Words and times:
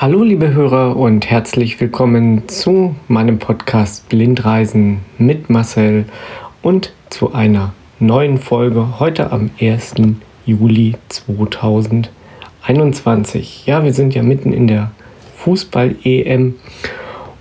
Hallo 0.00 0.22
liebe 0.22 0.54
Hörer 0.54 0.96
und 0.96 1.28
herzlich 1.28 1.80
willkommen 1.80 2.46
zu 2.46 2.94
meinem 3.08 3.40
Podcast 3.40 4.08
Blindreisen 4.08 5.00
mit 5.18 5.50
Marcel 5.50 6.04
und 6.62 6.92
zu 7.10 7.32
einer 7.32 7.72
neuen 7.98 8.38
Folge 8.38 9.00
heute 9.00 9.32
am 9.32 9.50
1. 9.60 9.94
Juli 10.46 10.94
2021. 11.08 13.66
Ja, 13.66 13.82
wir 13.82 13.92
sind 13.92 14.14
ja 14.14 14.22
mitten 14.22 14.52
in 14.52 14.68
der 14.68 14.92
Fußball-EM 15.38 16.54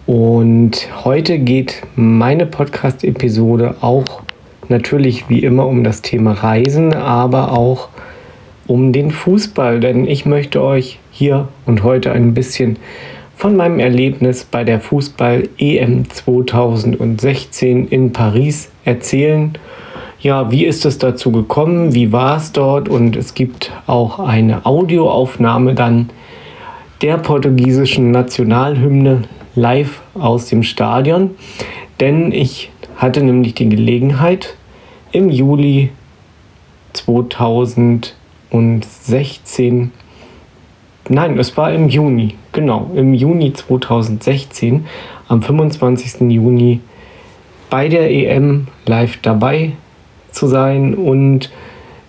und 0.08 1.06
heute 1.06 1.38
geht 1.38 1.84
meine 1.96 2.48
Podcast-Episode 2.48 3.76
auch 3.82 4.24
natürlich 4.68 5.30
wie 5.30 5.44
immer 5.44 5.68
um 5.68 5.84
das 5.84 6.02
Thema 6.02 6.32
Reisen, 6.32 6.96
aber 6.96 7.52
auch 7.52 7.90
um 8.66 8.94
den 8.94 9.12
Fußball, 9.12 9.80
denn 9.80 10.08
ich 10.08 10.26
möchte 10.26 10.64
euch 10.64 10.98
hier 11.18 11.48
und 11.66 11.82
heute 11.82 12.12
ein 12.12 12.36
bisschen 12.36 12.78
von 13.36 13.56
meinem 13.56 13.80
Erlebnis 13.80 14.44
bei 14.44 14.64
der 14.64 14.80
Fußball-EM 14.80 16.12
2016 16.12 17.88
in 17.88 18.14
Paris 18.14 18.70
erzählen. 18.86 19.58
Ja, 20.20 20.52
wie 20.52 20.64
ist 20.64 20.86
es 20.86 21.00
dazu 21.00 21.32
gekommen? 21.32 21.96
Wie 21.96 22.12
war 22.12 22.38
es 22.38 22.52
dort? 22.52 22.88
Und 22.88 23.16
es 23.16 23.34
gibt 23.34 23.72
auch 23.88 24.20
eine 24.20 24.68
Audioaufnahme 24.68 25.74
dann 25.74 26.12
der 27.02 27.18
portugiesischen 27.18 28.12
Nationalhymne 28.12 29.24
live 29.56 30.04
aus 30.14 30.50
dem 30.50 30.62
Stadion. 30.62 31.32
Denn 32.00 32.32
ich 32.32 32.70
hatte 32.96 33.24
nämlich 33.24 33.56
die 33.56 33.70
Gelegenheit, 33.70 34.56
im 35.12 35.30
Juli 35.30 35.90
2016, 36.94 39.92
nein, 41.10 41.38
es 41.40 41.56
war 41.58 41.72
im 41.72 41.90
Juni, 41.90 42.36
genau, 42.52 42.92
im 42.96 43.14
Juni 43.14 43.54
2016, 43.54 44.86
am 45.28 45.42
25. 45.42 46.32
Juni 46.32 46.82
bei 47.70 47.90
der 47.90 48.10
EM 48.10 48.68
live 48.86 49.18
dabei 49.22 49.74
zu 50.32 50.48
sein 50.48 50.96
und 50.96 51.52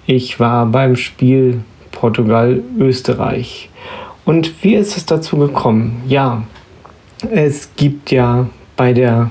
ich 0.07 0.39
war 0.41 0.67
beim 0.67 0.97
Spiel 0.97 1.63
Portugal-Österreich. 1.93 3.71
Und 4.25 4.63
wie 4.63 4.75
ist 4.75 4.97
es 4.97 5.07
dazu 5.07 5.37
gekommen? 5.39 6.03
Ja, 6.07 6.45
es 7.31 7.75
gibt 7.77 8.11
ja 8.11 8.47
bei 8.77 8.93
der 8.93 9.31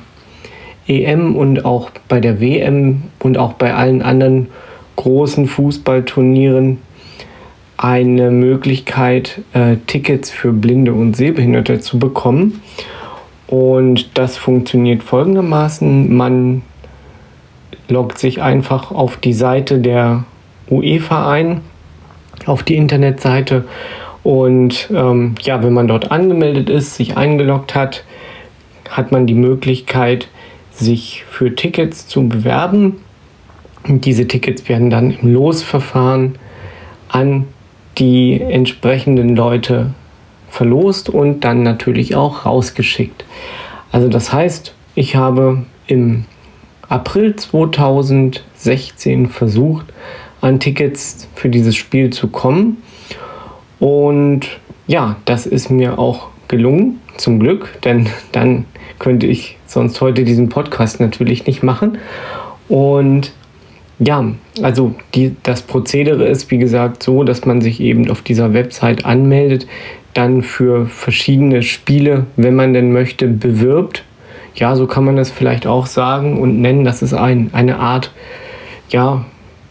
EM 0.87 1.35
und 1.35 1.65
auch 1.65 1.91
bei 2.07 2.19
der 2.19 2.41
WM 2.41 3.03
und 3.19 3.37
auch 3.37 3.53
bei 3.53 3.73
allen 3.73 4.01
anderen 4.01 4.47
großen 4.95 5.47
Fußballturnieren 5.47 6.79
eine 7.77 8.31
Möglichkeit, 8.31 9.41
äh, 9.53 9.77
Tickets 9.85 10.31
für 10.31 10.51
Blinde 10.51 10.93
und 10.93 11.15
Sehbehinderte 11.15 11.79
zu 11.79 11.99
bekommen. 11.99 12.61
Und 13.45 14.17
das 14.17 14.35
funktioniert 14.35 15.03
folgendermaßen. 15.03 16.13
Man 16.13 16.63
loggt 17.87 18.17
sich 18.17 18.41
einfach 18.41 18.91
auf 18.91 19.17
die 19.17 19.33
Seite 19.33 19.79
der 19.79 20.25
UEFA 20.69 21.31
ein, 21.31 21.61
auf 22.45 22.63
die 22.63 22.75
Internetseite. 22.75 23.65
Und 24.23 24.89
ähm, 24.93 25.35
ja, 25.41 25.63
wenn 25.63 25.71
man 25.71 25.87
dort 25.87 26.11
angemeldet 26.11 26.69
ist, 26.69 26.95
sich 26.95 27.15
eingeloggt 27.15 27.75
hat, 27.75 28.03
hat 28.89 29.11
man 29.11 29.27
die 29.27 29.35
Möglichkeit, 29.35 30.27
sich 30.71 31.23
für 31.29 31.55
Tickets 31.55 32.07
zu 32.07 32.27
bewerben. 32.27 32.97
Und 33.87 34.03
diese 34.03 34.27
Tickets 34.27 34.67
werden 34.67 34.89
dann 34.89 35.11
im 35.11 35.33
Losverfahren 35.33 36.35
an 37.07 37.45
die 37.97 38.41
entsprechenden 38.41 39.35
Leute 39.35 39.93
verlost 40.49 41.09
und 41.09 41.41
dann 41.41 41.63
natürlich 41.63 42.15
auch 42.15 42.45
rausgeschickt. 42.45 43.25
Also 43.91 44.07
das 44.09 44.31
heißt, 44.33 44.73
ich 44.95 45.15
habe 45.15 45.63
im 45.87 46.25
April 46.89 47.35
2016 47.35 49.27
versucht, 49.29 49.85
an 50.41 50.59
Tickets 50.59 51.27
für 51.35 51.49
dieses 51.49 51.75
Spiel 51.75 52.11
zu 52.11 52.27
kommen. 52.27 52.77
Und 53.79 54.47
ja, 54.87 55.17
das 55.25 55.45
ist 55.45 55.69
mir 55.69 55.99
auch 55.99 56.29
gelungen, 56.47 57.01
zum 57.17 57.39
Glück, 57.39 57.81
denn 57.83 58.07
dann 58.31 58.65
könnte 58.99 59.27
ich 59.27 59.57
sonst 59.65 59.99
heute 60.01 60.23
diesen 60.23 60.49
Podcast 60.49 60.99
natürlich 60.99 61.45
nicht 61.45 61.63
machen. 61.63 61.97
Und 62.69 63.33
ja, 63.99 64.25
also 64.61 64.93
die, 65.15 65.35
das 65.43 65.61
Prozedere 65.61 66.25
ist, 66.25 66.51
wie 66.51 66.57
gesagt, 66.57 67.01
so, 67.01 67.23
dass 67.23 67.45
man 67.45 67.61
sich 67.61 67.79
eben 67.79 68.09
auf 68.11 68.21
dieser 68.21 68.53
Website 68.53 69.05
anmeldet, 69.05 69.67
dann 70.13 70.43
für 70.43 70.87
verschiedene 70.87 71.63
Spiele, 71.63 72.25
wenn 72.35 72.55
man 72.55 72.73
denn 72.73 72.91
möchte, 72.91 73.27
bewirbt. 73.27 74.03
Ja, 74.55 74.75
so 74.75 74.87
kann 74.87 75.05
man 75.05 75.15
das 75.15 75.29
vielleicht 75.29 75.67
auch 75.67 75.85
sagen 75.85 76.39
und 76.39 76.59
nennen. 76.61 76.83
Das 76.83 77.01
ist 77.01 77.13
ein, 77.13 77.49
eine 77.53 77.79
Art, 77.79 78.11
ja, 78.89 79.25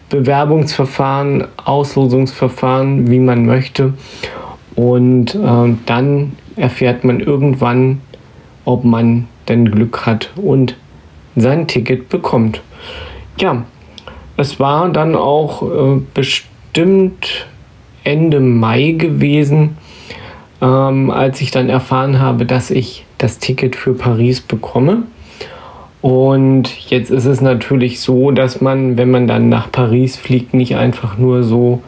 Bewerbungsverfahren, 0.09 1.47
Auslosungsverfahren, 1.65 3.11
wie 3.11 3.19
man 3.19 3.45
möchte. 3.45 3.95
Und 4.77 5.35
äh, 5.35 5.75
dann 5.87 6.33
erfährt 6.55 7.03
man 7.03 7.21
irgendwann, 7.21 8.01
ob 8.65 8.85
man 8.85 9.27
denn 9.49 9.71
Glück 9.71 10.07
hat 10.07 10.31
und 10.37 10.77
sein 11.35 11.67
Ticket 11.67 12.09
bekommt. 12.09 12.63
Ja, 13.39 13.65
es 14.37 14.61
war 14.61 14.89
dann 14.91 15.15
auch 15.15 15.63
äh, 15.63 16.01
bestimmt 16.15 17.47
Ende 18.05 18.41
Mai 18.41 18.93
gewesen, 18.93 19.77
ähm, 20.61 21.11
als 21.11 21.41
ich 21.41 21.51
dann 21.51 21.69
erfahren 21.69 22.21
habe, 22.21 22.47
dass 22.47 22.71
ich 22.71 23.05
das 23.19 23.39
Ticket 23.39 23.77
für 23.77 23.95
Paris 23.95 24.41
bekomme. 24.41 25.05
Und 26.03 26.91
jetzt 26.91 27.11
ist 27.11 27.25
es 27.25 27.41
natürlich 27.41 28.01
so, 28.01 28.31
dass 28.31 28.61
man, 28.61 28.97
wenn 28.97 29.11
man 29.11 29.27
dann 29.27 29.49
nach 29.49 29.73
Paris 29.73 30.17
fliegt, 30.17 30.55
nicht 30.55 30.77
einfach 30.77 31.19
nur 31.19 31.43
so 31.43 31.83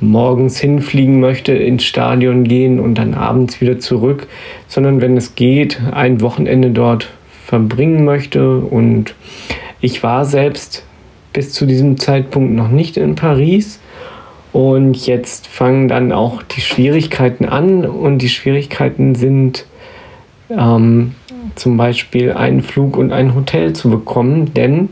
morgens 0.00 0.58
hinfliegen 0.58 1.20
möchte, 1.20 1.52
ins 1.52 1.84
Stadion 1.84 2.44
gehen 2.44 2.80
und 2.80 2.94
dann 2.94 3.14
abends 3.14 3.60
wieder 3.60 3.78
zurück, 3.78 4.28
sondern 4.68 5.00
wenn 5.00 5.16
es 5.16 5.34
geht, 5.34 5.80
ein 5.92 6.20
Wochenende 6.20 6.70
dort 6.70 7.08
verbringen 7.44 8.04
möchte. 8.04 8.58
Und 8.58 9.14
ich 9.80 10.02
war 10.02 10.24
selbst 10.24 10.84
bis 11.32 11.52
zu 11.52 11.66
diesem 11.66 11.98
Zeitpunkt 11.98 12.54
noch 12.54 12.68
nicht 12.68 12.96
in 12.96 13.14
Paris. 13.14 13.80
Und 14.52 15.06
jetzt 15.06 15.46
fangen 15.46 15.88
dann 15.88 16.12
auch 16.12 16.42
die 16.42 16.60
Schwierigkeiten 16.60 17.44
an. 17.44 17.86
Und 17.86 18.18
die 18.18 18.28
Schwierigkeiten 18.28 19.14
sind 19.14 19.64
ähm, 20.50 21.14
zum 21.54 21.76
Beispiel 21.76 22.32
einen 22.32 22.62
Flug 22.62 22.96
und 22.96 23.12
ein 23.12 23.34
Hotel 23.34 23.72
zu 23.72 23.90
bekommen, 23.90 24.52
denn 24.54 24.88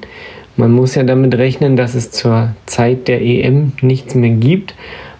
man 0.56 0.72
muss 0.72 0.94
ja 0.94 1.04
damit 1.04 1.36
rechnen, 1.36 1.76
dass 1.76 1.94
es 1.94 2.10
zur 2.10 2.50
Zeit 2.66 3.08
der 3.08 3.22
EM 3.22 3.72
nichts 3.80 4.14
mehr 4.14 4.30
gibt. 4.30 4.74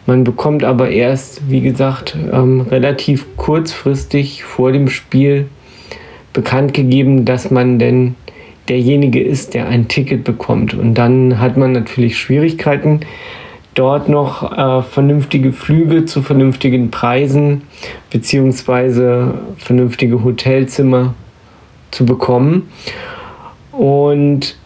Man 0.06 0.24
bekommt 0.24 0.64
aber 0.64 0.90
erst, 0.90 1.50
wie 1.50 1.60
gesagt, 1.60 2.16
ähm, 2.32 2.62
relativ 2.62 3.26
kurzfristig 3.36 4.42
vor 4.42 4.72
dem 4.72 4.88
Spiel 4.88 5.46
bekannt 6.32 6.74
gegeben, 6.74 7.24
dass 7.24 7.50
man 7.50 7.78
denn 7.78 8.14
derjenige 8.68 9.22
ist, 9.22 9.54
der 9.54 9.68
ein 9.68 9.88
Ticket 9.88 10.24
bekommt. 10.24 10.74
Und 10.74 10.94
dann 10.94 11.38
hat 11.38 11.56
man 11.56 11.72
natürlich 11.72 12.18
Schwierigkeiten, 12.18 13.00
dort 13.74 14.08
noch 14.08 14.52
äh, 14.52 14.82
vernünftige 14.82 15.52
Flüge 15.52 16.04
zu 16.04 16.22
vernünftigen 16.22 16.90
Preisen 16.90 17.62
beziehungsweise 18.10 19.34
vernünftige 19.56 20.24
Hotelzimmer 20.24 21.14
zu 21.90 22.04
bekommen. 22.04 22.68
Und 23.72 24.56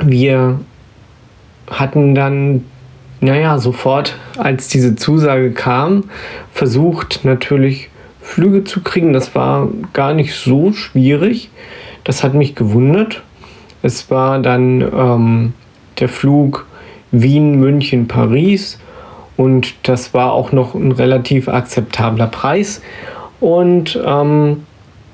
wir 0.00 0.58
hatten 1.70 2.14
dann, 2.14 2.64
naja, 3.20 3.58
sofort, 3.58 4.16
als 4.36 4.68
diese 4.68 4.96
Zusage 4.96 5.52
kam, 5.52 6.04
versucht 6.52 7.24
natürlich 7.24 7.90
Flüge 8.20 8.64
zu 8.64 8.82
kriegen. 8.82 9.12
Das 9.12 9.34
war 9.34 9.68
gar 9.92 10.12
nicht 10.12 10.34
so 10.34 10.72
schwierig. 10.72 11.50
Das 12.06 12.22
hat 12.22 12.34
mich 12.34 12.54
gewundert. 12.54 13.24
Es 13.82 14.12
war 14.12 14.38
dann 14.38 14.80
ähm, 14.80 15.54
der 15.98 16.08
Flug 16.08 16.66
Wien, 17.10 17.58
München, 17.58 18.06
Paris 18.06 18.78
und 19.36 19.74
das 19.82 20.14
war 20.14 20.32
auch 20.32 20.52
noch 20.52 20.76
ein 20.76 20.92
relativ 20.92 21.48
akzeptabler 21.48 22.28
Preis. 22.28 22.80
Und 23.40 24.00
ähm, 24.06 24.62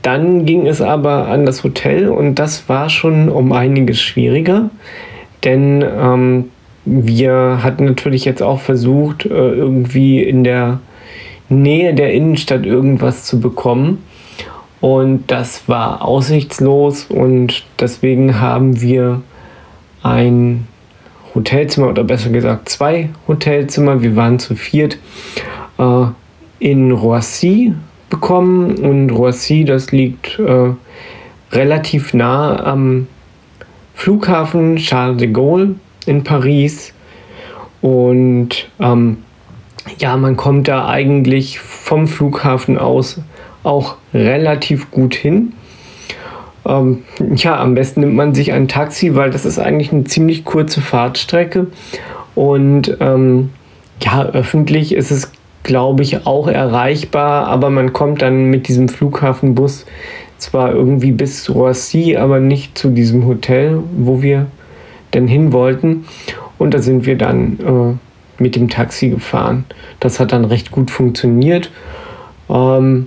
dann 0.03 0.45
ging 0.45 0.67
es 0.67 0.83
aber 0.83 1.29
an 1.29 1.47
das 1.47 1.65
Hotel 1.65 2.11
und 2.11 2.35
das 2.35 2.69
war 2.69 2.91
schon 2.91 3.31
um 3.31 3.53
einiges 3.53 4.03
schwieriger, 4.03 4.69
denn 5.45 5.83
ähm, 5.83 6.51
wir 6.85 7.61
hatten 7.63 7.87
natürlich 7.87 8.27
jetzt 8.27 8.43
auch 8.43 8.61
versucht, 8.61 9.25
äh, 9.25 9.29
irgendwie 9.29 10.23
in 10.23 10.45
der 10.45 10.81
Nähe 11.49 11.95
der 11.95 12.13
Innenstadt 12.13 12.67
irgendwas 12.67 13.25
zu 13.25 13.41
bekommen. 13.41 14.05
Und 14.83 15.31
das 15.31 15.69
war 15.69 16.03
aussichtslos 16.03 17.05
und 17.05 17.65
deswegen 17.79 18.41
haben 18.41 18.81
wir 18.81 19.23
ein 20.03 20.67
Hotelzimmer 21.37 21.89
oder 21.91 22.03
besser 22.03 22.31
gesagt 22.31 22.69
zwei 22.69 23.11
Hotelzimmer. 23.29 24.03
Wir 24.03 24.17
waren 24.17 24.41
zu 24.41 24.57
viert 24.57 24.99
äh, 25.79 26.07
in 26.59 26.91
Roissy 26.91 27.75
bekommen 28.11 28.75
und 28.75 29.11
Roissy, 29.11 29.65
das 29.65 29.93
liegt 29.93 30.41
äh, 30.41 30.73
relativ 31.53 32.13
nah 32.13 32.65
am 32.67 33.07
Flughafen 33.95 34.79
Charles 34.79 35.19
de 35.19 35.31
Gaulle 35.31 35.77
in 36.07 36.25
Paris. 36.25 36.93
Und 37.83 38.69
ähm, 38.81 39.19
ja, 39.99 40.17
man 40.17 40.37
kommt 40.37 40.67
da 40.67 40.89
eigentlich 40.89 41.61
vom 41.61 42.09
Flughafen 42.09 42.79
aus 42.79 43.21
auch 43.63 43.97
relativ 44.13 44.91
gut 44.91 45.15
hin. 45.15 45.53
Ähm, 46.67 47.03
ja, 47.35 47.59
am 47.59 47.75
besten 47.75 48.01
nimmt 48.01 48.15
man 48.15 48.35
sich 48.35 48.53
ein 48.53 48.69
Taxi, 48.69 49.15
weil 49.15 49.31
das 49.31 49.45
ist 49.45 49.59
eigentlich 49.59 49.93
eine 49.93 50.05
ziemlich 50.05 50.45
kurze 50.45 50.81
Fahrtstrecke. 50.81 51.67
Und 52.35 52.97
ähm, 53.01 53.51
ja, 54.01 54.25
öffentlich 54.25 54.95
ist 54.95 55.11
es, 55.11 55.33
glaube 55.63 56.03
ich, 56.03 56.27
auch 56.27 56.49
erreichbar, 56.49 57.47
aber 57.47 57.71
man 57.71 57.93
kommt 57.93 58.23
dann 58.23 58.47
mit 58.47 58.69
diesem 58.69 58.89
Flughafenbus 58.89 59.87
zwar 60.39 60.73
irgendwie 60.73 61.13
bis 61.13 61.49
Roissy, 61.51 62.17
aber 62.17 62.41
nicht 62.41 62.77
zu 62.77 62.91
diesem 62.91 63.27
Hotel, 63.27 63.79
wo 63.97 64.23
wir 64.23 64.47
denn 65.15 65.29
hin 65.29 65.53
wollten. 65.53 66.05
Und 66.59 66.75
da 66.75 66.79
sind 66.79 67.07
wir 67.07 67.17
dann 67.17 67.59
äh, 67.61 68.43
mit 68.43 68.57
dem 68.57 68.69
Taxi 68.69 69.11
gefahren. 69.11 69.65
Das 70.01 70.19
hat 70.19 70.33
dann 70.33 70.45
recht 70.45 70.71
gut 70.73 70.91
funktioniert. 70.91 71.71
Ähm, 72.49 73.07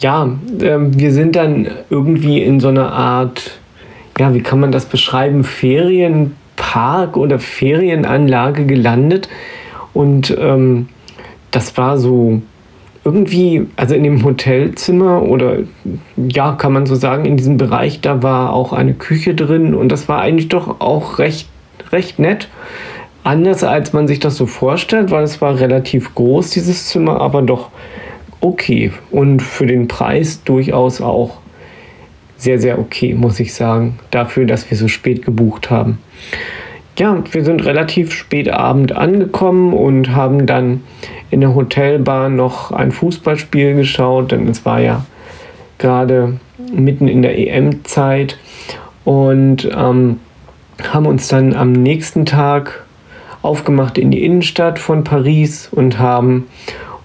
ja, 0.00 0.28
äh, 0.60 0.76
wir 0.78 1.12
sind 1.12 1.36
dann 1.36 1.68
irgendwie 1.90 2.42
in 2.42 2.60
so 2.60 2.68
einer 2.68 2.92
Art, 2.92 3.58
ja, 4.18 4.34
wie 4.34 4.42
kann 4.42 4.60
man 4.60 4.72
das 4.72 4.86
beschreiben, 4.86 5.44
Ferienpark 5.44 7.16
oder 7.16 7.38
Ferienanlage 7.38 8.66
gelandet. 8.66 9.28
Und 9.94 10.36
ähm, 10.38 10.88
das 11.50 11.76
war 11.76 11.98
so 11.98 12.42
irgendwie, 13.04 13.68
also 13.76 13.94
in 13.94 14.02
dem 14.02 14.24
Hotelzimmer 14.24 15.22
oder 15.22 15.58
ja, 16.16 16.52
kann 16.52 16.72
man 16.72 16.86
so 16.86 16.96
sagen, 16.96 17.24
in 17.24 17.36
diesem 17.36 17.56
Bereich, 17.56 18.00
da 18.00 18.22
war 18.22 18.52
auch 18.52 18.72
eine 18.72 18.94
Küche 18.94 19.34
drin 19.34 19.74
und 19.74 19.90
das 19.90 20.08
war 20.08 20.20
eigentlich 20.20 20.48
doch 20.48 20.80
auch 20.80 21.20
recht, 21.20 21.48
recht 21.92 22.18
nett. 22.18 22.48
Anders 23.22 23.64
als 23.64 23.92
man 23.92 24.08
sich 24.08 24.18
das 24.18 24.36
so 24.36 24.46
vorstellt, 24.46 25.10
weil 25.12 25.22
es 25.22 25.40
war 25.40 25.58
relativ 25.58 26.14
groß, 26.14 26.50
dieses 26.50 26.86
Zimmer, 26.86 27.20
aber 27.20 27.42
doch 27.42 27.70
okay 28.46 28.92
und 29.10 29.42
für 29.42 29.66
den 29.66 29.88
Preis 29.88 30.42
durchaus 30.44 31.00
auch 31.00 31.38
sehr, 32.36 32.58
sehr 32.60 32.78
okay, 32.78 33.14
muss 33.14 33.40
ich 33.40 33.54
sagen, 33.54 33.98
dafür, 34.10 34.46
dass 34.46 34.70
wir 34.70 34.76
so 34.76 34.88
spät 34.88 35.24
gebucht 35.24 35.70
haben. 35.70 35.98
Ja, 36.98 37.22
wir 37.30 37.44
sind 37.44 37.64
relativ 37.64 38.12
spät 38.12 38.48
Abend 38.48 38.92
angekommen 38.92 39.74
und 39.74 40.14
haben 40.14 40.46
dann 40.46 40.82
in 41.30 41.40
der 41.40 41.54
Hotelbar 41.54 42.28
noch 42.28 42.72
ein 42.72 42.92
Fußballspiel 42.92 43.74
geschaut, 43.74 44.32
denn 44.32 44.48
es 44.48 44.64
war 44.64 44.80
ja 44.80 45.04
gerade 45.78 46.40
mitten 46.72 47.06
in 47.08 47.20
der 47.20 47.38
EM-Zeit 47.38 48.38
und 49.04 49.68
ähm, 49.76 50.20
haben 50.90 51.06
uns 51.06 51.28
dann 51.28 51.54
am 51.54 51.72
nächsten 51.72 52.24
Tag 52.24 52.84
aufgemacht 53.42 53.98
in 53.98 54.10
die 54.10 54.24
Innenstadt 54.24 54.78
von 54.78 55.04
Paris 55.04 55.68
und 55.70 55.98
haben 55.98 56.46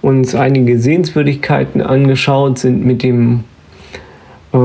uns 0.01 0.35
einige 0.35 0.79
Sehenswürdigkeiten 0.79 1.81
angeschaut, 1.81 2.59
sind 2.59 2.85
mit 2.85 3.03
dem 3.03 3.43
äh, 4.53 4.57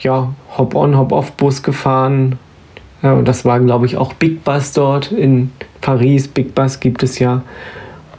ja, 0.00 0.32
Hop-on, 0.56 0.96
Hop-off-Bus 0.96 1.62
gefahren. 1.62 2.38
Ja, 3.02 3.20
das 3.22 3.44
war, 3.44 3.60
glaube 3.60 3.86
ich, 3.86 3.96
auch 3.96 4.12
Big 4.12 4.44
Bus 4.44 4.72
dort 4.72 5.12
in 5.12 5.52
Paris. 5.80 6.28
Big 6.28 6.54
Bus 6.54 6.80
gibt 6.80 7.02
es 7.02 7.18
ja 7.18 7.42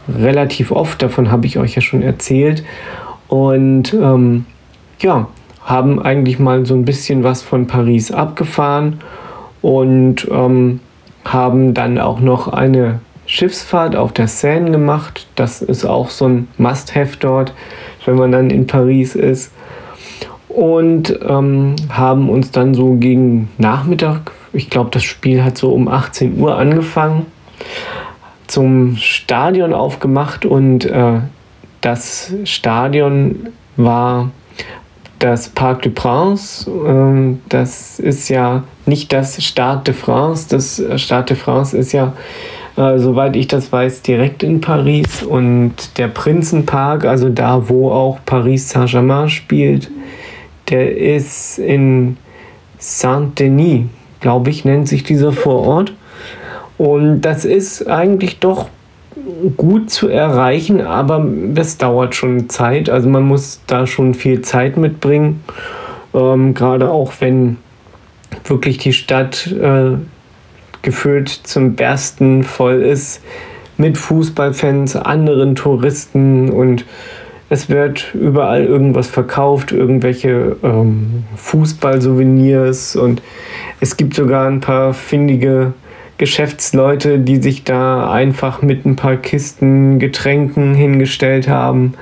relativ 0.07 0.71
oft, 0.71 1.01
davon 1.01 1.31
habe 1.31 1.45
ich 1.45 1.59
euch 1.59 1.75
ja 1.75 1.81
schon 1.81 2.01
erzählt. 2.01 2.63
Und 3.27 3.93
ähm, 3.93 4.45
ja, 4.99 5.27
haben 5.63 6.01
eigentlich 6.01 6.39
mal 6.39 6.65
so 6.65 6.73
ein 6.73 6.85
bisschen 6.85 7.23
was 7.23 7.43
von 7.43 7.67
Paris 7.67 8.11
abgefahren 8.11 9.01
und 9.61 10.27
ähm, 10.31 10.79
haben 11.25 11.73
dann 11.73 11.99
auch 11.99 12.19
noch 12.19 12.47
eine 12.47 13.01
Schiffsfahrt 13.29 13.95
auf 13.95 14.11
der 14.11 14.27
Seine 14.27 14.71
gemacht. 14.71 15.27
Das 15.35 15.61
ist 15.61 15.85
auch 15.85 16.09
so 16.09 16.27
ein 16.27 16.47
Must-Have 16.57 17.17
dort, 17.19 17.53
wenn 18.05 18.15
man 18.15 18.31
dann 18.31 18.49
in 18.49 18.65
Paris 18.65 19.15
ist. 19.15 19.53
Und 20.47 21.17
ähm, 21.21 21.75
haben 21.89 22.27
uns 22.27 22.49
dann 22.49 22.73
so 22.73 22.95
gegen 22.95 23.49
Nachmittag, 23.59 24.31
ich 24.51 24.71
glaube, 24.71 24.89
das 24.89 25.03
Spiel 25.03 25.43
hat 25.43 25.59
so 25.59 25.71
um 25.71 25.87
18 25.87 26.39
Uhr 26.39 26.57
angefangen, 26.57 27.27
zum 28.47 28.97
Stadion 28.97 29.73
aufgemacht 29.73 30.43
und 30.43 30.85
äh, 30.85 31.19
das 31.81 32.33
Stadion 32.45 33.49
war 33.77 34.31
das 35.19 35.49
Parc 35.49 35.83
de 35.83 35.91
France. 35.95 36.67
Ähm, 36.67 37.41
das 37.47 37.99
ist 37.99 38.27
ja 38.29 38.63
nicht 38.87 39.13
das 39.13 39.43
Stade 39.43 39.83
de 39.83 39.93
France. 39.93 40.47
Das 40.49 40.81
Stade 40.99 41.25
de 41.25 41.35
France 41.35 41.77
ist 41.77 41.91
ja 41.91 42.13
äh, 42.79 42.97
soweit 42.97 43.35
ich 43.35 43.47
das 43.47 43.73
weiß, 43.73 44.03
direkt 44.03 44.41
in 44.41 44.61
Paris. 44.61 45.21
Und 45.21 45.97
der 45.97 46.07
Prinzenpark, 46.07 47.03
also 47.03 47.27
da, 47.27 47.67
wo 47.67 47.91
auch 47.91 48.19
Paris 48.25 48.69
Saint-Germain 48.69 49.29
spielt, 49.29 49.91
der 50.69 50.95
ist 50.95 51.59
in 51.59 52.15
Saint-Denis, 52.77 53.87
glaube 54.21 54.49
ich, 54.49 54.63
nennt 54.63 54.87
sich 54.87 55.03
dieser 55.03 55.33
Vorort. 55.33 55.91
Und 56.77 57.21
das 57.21 57.43
ist 57.43 57.85
eigentlich 57.87 58.39
doch 58.39 58.69
gut 59.57 59.89
zu 59.89 60.07
erreichen, 60.07 60.79
aber 60.79 61.27
das 61.53 61.77
dauert 61.77 62.15
schon 62.15 62.47
Zeit. 62.47 62.89
Also 62.89 63.09
man 63.09 63.23
muss 63.23 63.59
da 63.67 63.87
schon 63.87 64.13
viel 64.13 64.41
Zeit 64.41 64.77
mitbringen. 64.77 65.43
Ähm, 66.13 66.53
Gerade 66.53 66.89
auch 66.89 67.11
wenn 67.19 67.57
wirklich 68.45 68.77
die 68.77 68.93
Stadt 68.93 69.47
äh, 69.47 69.97
gefühlt 70.81 71.29
zum 71.29 71.75
Bersten 71.75 72.43
voll 72.43 72.81
ist 72.81 73.21
mit 73.77 73.97
Fußballfans, 73.97 74.95
anderen 74.95 75.55
Touristen 75.55 76.49
und 76.49 76.85
es 77.49 77.69
wird 77.69 78.13
überall 78.13 78.65
irgendwas 78.65 79.07
verkauft, 79.07 79.71
irgendwelche 79.71 80.57
ähm, 80.63 81.23
Fußballsouvenirs 81.35 82.95
und 82.95 83.21
es 83.79 83.97
gibt 83.97 84.13
sogar 84.13 84.47
ein 84.47 84.59
paar 84.59 84.93
findige 84.93 85.73
Geschäftsleute, 86.19 87.17
die 87.17 87.37
sich 87.37 87.63
da 87.63 88.11
einfach 88.11 88.61
mit 88.61 88.85
ein 88.85 88.97
paar 88.97 89.15
Kisten 89.15 89.99
Getränken 89.99 90.75
hingestellt 90.75 91.47
haben 91.47 91.93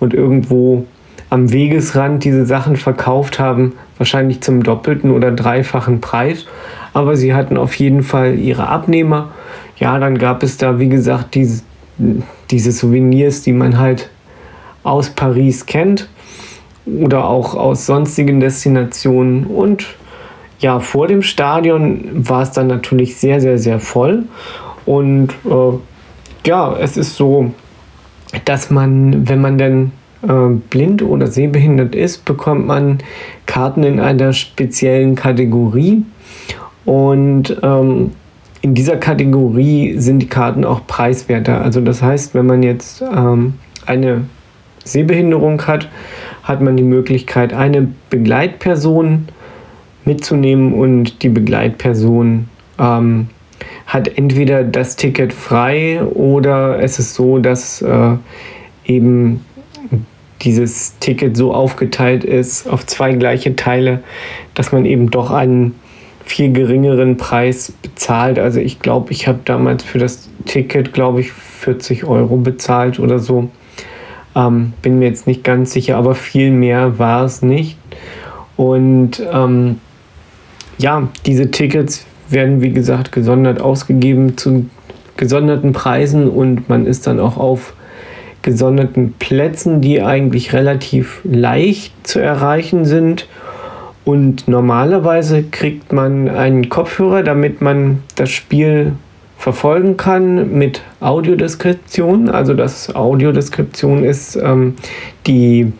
und 0.00 0.12
irgendwo 0.12 0.86
am 1.30 1.52
Wegesrand 1.52 2.24
diese 2.24 2.44
Sachen 2.44 2.76
verkauft 2.76 3.38
haben, 3.38 3.74
wahrscheinlich 3.96 4.40
zum 4.40 4.64
doppelten 4.64 5.12
oder 5.12 5.30
dreifachen 5.30 6.00
Preis 6.00 6.46
aber 6.92 7.16
sie 7.16 7.34
hatten 7.34 7.56
auf 7.56 7.74
jeden 7.74 8.02
Fall 8.02 8.38
ihre 8.38 8.68
Abnehmer. 8.68 9.30
Ja, 9.76 9.98
dann 9.98 10.18
gab 10.18 10.42
es 10.42 10.56
da, 10.56 10.78
wie 10.78 10.88
gesagt, 10.88 11.34
diese, 11.34 11.62
diese 12.50 12.72
Souvenirs, 12.72 13.42
die 13.42 13.52
man 13.52 13.78
halt 13.78 14.10
aus 14.82 15.10
Paris 15.10 15.66
kennt 15.66 16.08
oder 16.86 17.26
auch 17.26 17.54
aus 17.54 17.86
sonstigen 17.86 18.40
Destinationen. 18.40 19.44
Und 19.44 19.86
ja, 20.60 20.80
vor 20.80 21.06
dem 21.06 21.22
Stadion 21.22 22.04
war 22.12 22.42
es 22.42 22.52
dann 22.52 22.66
natürlich 22.66 23.16
sehr, 23.16 23.40
sehr, 23.40 23.58
sehr 23.58 23.80
voll. 23.80 24.24
Und 24.86 25.30
äh, 25.44 25.78
ja, 26.46 26.76
es 26.78 26.96
ist 26.96 27.16
so, 27.16 27.52
dass 28.44 28.70
man, 28.70 29.28
wenn 29.28 29.40
man 29.40 29.58
denn 29.58 29.92
äh, 30.22 30.54
blind 30.70 31.02
oder 31.02 31.26
sehbehindert 31.26 31.94
ist, 31.94 32.24
bekommt 32.24 32.66
man 32.66 32.98
Karten 33.46 33.82
in 33.82 34.00
einer 34.00 34.32
speziellen 34.32 35.14
Kategorie. 35.14 36.02
Und 36.84 37.56
ähm, 37.62 38.12
in 38.62 38.74
dieser 38.74 38.96
Kategorie 38.96 39.98
sind 39.98 40.20
die 40.20 40.28
Karten 40.28 40.64
auch 40.64 40.86
preiswerter. 40.86 41.62
Also 41.62 41.80
das 41.80 42.02
heißt, 42.02 42.34
wenn 42.34 42.46
man 42.46 42.62
jetzt 42.62 43.02
ähm, 43.02 43.54
eine 43.86 44.24
Sehbehinderung 44.84 45.66
hat, 45.66 45.88
hat 46.42 46.60
man 46.60 46.76
die 46.76 46.82
Möglichkeit, 46.82 47.52
eine 47.52 47.88
Begleitperson 48.10 49.28
mitzunehmen 50.04 50.74
und 50.74 51.22
die 51.22 51.28
Begleitperson 51.28 52.48
ähm, 52.78 53.28
hat 53.86 54.16
entweder 54.16 54.64
das 54.64 54.96
Ticket 54.96 55.32
frei 55.32 56.02
oder 56.02 56.80
es 56.82 56.98
ist 56.98 57.14
so, 57.14 57.38
dass 57.38 57.82
äh, 57.82 58.16
eben 58.86 59.44
dieses 60.42 60.98
Ticket 60.98 61.36
so 61.36 61.52
aufgeteilt 61.52 62.24
ist 62.24 62.66
auf 62.66 62.86
zwei 62.86 63.12
gleiche 63.12 63.56
Teile, 63.56 64.02
dass 64.54 64.72
man 64.72 64.86
eben 64.86 65.10
doch 65.10 65.30
einen 65.30 65.74
viel 66.30 66.52
geringeren 66.52 67.16
Preis 67.16 67.72
bezahlt. 67.82 68.38
Also 68.38 68.60
ich 68.60 68.78
glaube, 68.78 69.12
ich 69.12 69.26
habe 69.26 69.40
damals 69.44 69.82
für 69.82 69.98
das 69.98 70.28
Ticket, 70.46 70.92
glaube 70.92 71.20
ich, 71.20 71.32
40 71.32 72.04
Euro 72.04 72.36
bezahlt 72.36 72.98
oder 72.98 73.18
so. 73.18 73.50
Ähm, 74.36 74.72
bin 74.80 75.00
mir 75.00 75.08
jetzt 75.08 75.26
nicht 75.26 75.42
ganz 75.42 75.72
sicher, 75.72 75.96
aber 75.96 76.14
viel 76.14 76.52
mehr 76.52 76.98
war 76.98 77.24
es 77.24 77.42
nicht. 77.42 77.76
Und 78.56 79.22
ähm, 79.32 79.80
ja, 80.78 81.08
diese 81.26 81.50
Tickets 81.50 82.06
werden, 82.28 82.62
wie 82.62 82.72
gesagt, 82.72 83.10
gesondert 83.10 83.60
ausgegeben 83.60 84.36
zu 84.36 84.70
gesonderten 85.16 85.72
Preisen 85.72 86.28
und 86.28 86.68
man 86.68 86.86
ist 86.86 87.06
dann 87.06 87.18
auch 87.18 87.36
auf 87.36 87.74
gesonderten 88.42 89.14
Plätzen, 89.18 89.80
die 89.80 90.00
eigentlich 90.00 90.52
relativ 90.52 91.20
leicht 91.24 91.92
zu 92.06 92.20
erreichen 92.20 92.84
sind. 92.84 93.26
Und 94.04 94.48
normalerweise 94.48 95.42
kriegt 95.42 95.92
man 95.92 96.28
einen 96.28 96.68
Kopfhörer, 96.68 97.22
damit 97.22 97.60
man 97.60 98.02
das 98.16 98.30
Spiel 98.30 98.92
verfolgen 99.36 99.96
kann 99.96 100.52
mit 100.52 100.82
Audiodeskription. 101.00 102.28
Also 102.28 102.54
das 102.54 102.94
Audiodeskription 102.94 104.04
ist 104.04 104.36
ähm, 104.36 104.74
die 105.26 105.72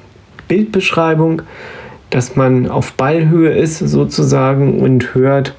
Bildbeschreibung, 0.48 1.42
dass 2.08 2.36
man 2.36 2.68
auf 2.68 2.92
Ballhöhe 2.94 3.50
ist 3.50 3.78
sozusagen 3.78 4.80
und 4.80 5.14
hört, 5.14 5.54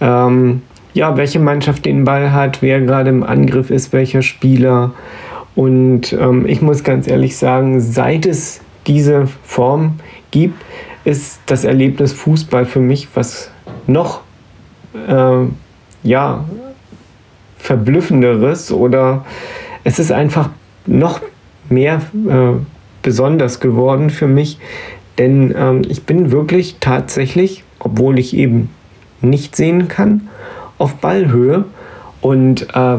ähm, 0.00 0.62
ja, 0.94 1.16
welche 1.16 1.38
Mannschaft 1.38 1.84
den 1.84 2.04
Ball 2.04 2.32
hat, 2.32 2.62
wer 2.62 2.80
gerade 2.80 3.10
im 3.10 3.22
Angriff 3.22 3.70
ist, 3.70 3.92
welcher 3.92 4.22
Spieler. 4.22 4.92
Und 5.54 6.12
ähm, 6.12 6.46
ich 6.46 6.62
muss 6.62 6.84
ganz 6.84 7.08
ehrlich 7.08 7.36
sagen, 7.36 7.80
seit 7.80 8.24
es 8.24 8.60
diese 8.86 9.26
Form 9.42 9.94
gibt, 10.30 10.62
ist 11.04 11.40
das 11.46 11.64
Erlebnis 11.64 12.12
Fußball 12.12 12.64
für 12.64 12.80
mich 12.80 13.08
was 13.14 13.50
noch 13.86 14.20
äh, 14.94 15.46
ja, 16.02 16.44
verblüffenderes 17.58 18.72
oder 18.72 19.24
es 19.84 19.98
ist 19.98 20.12
einfach 20.12 20.50
noch 20.86 21.20
mehr 21.68 22.00
äh, 22.28 22.60
besonders 23.02 23.60
geworden 23.60 24.10
für 24.10 24.28
mich, 24.28 24.58
denn 25.18 25.54
ähm, 25.56 25.82
ich 25.88 26.04
bin 26.04 26.30
wirklich 26.30 26.76
tatsächlich, 26.80 27.64
obwohl 27.78 28.18
ich 28.18 28.36
eben 28.36 28.70
nicht 29.20 29.56
sehen 29.56 29.88
kann, 29.88 30.28
auf 30.78 30.96
Ballhöhe. 30.96 31.64
Und 32.20 32.68
äh, 32.74 32.98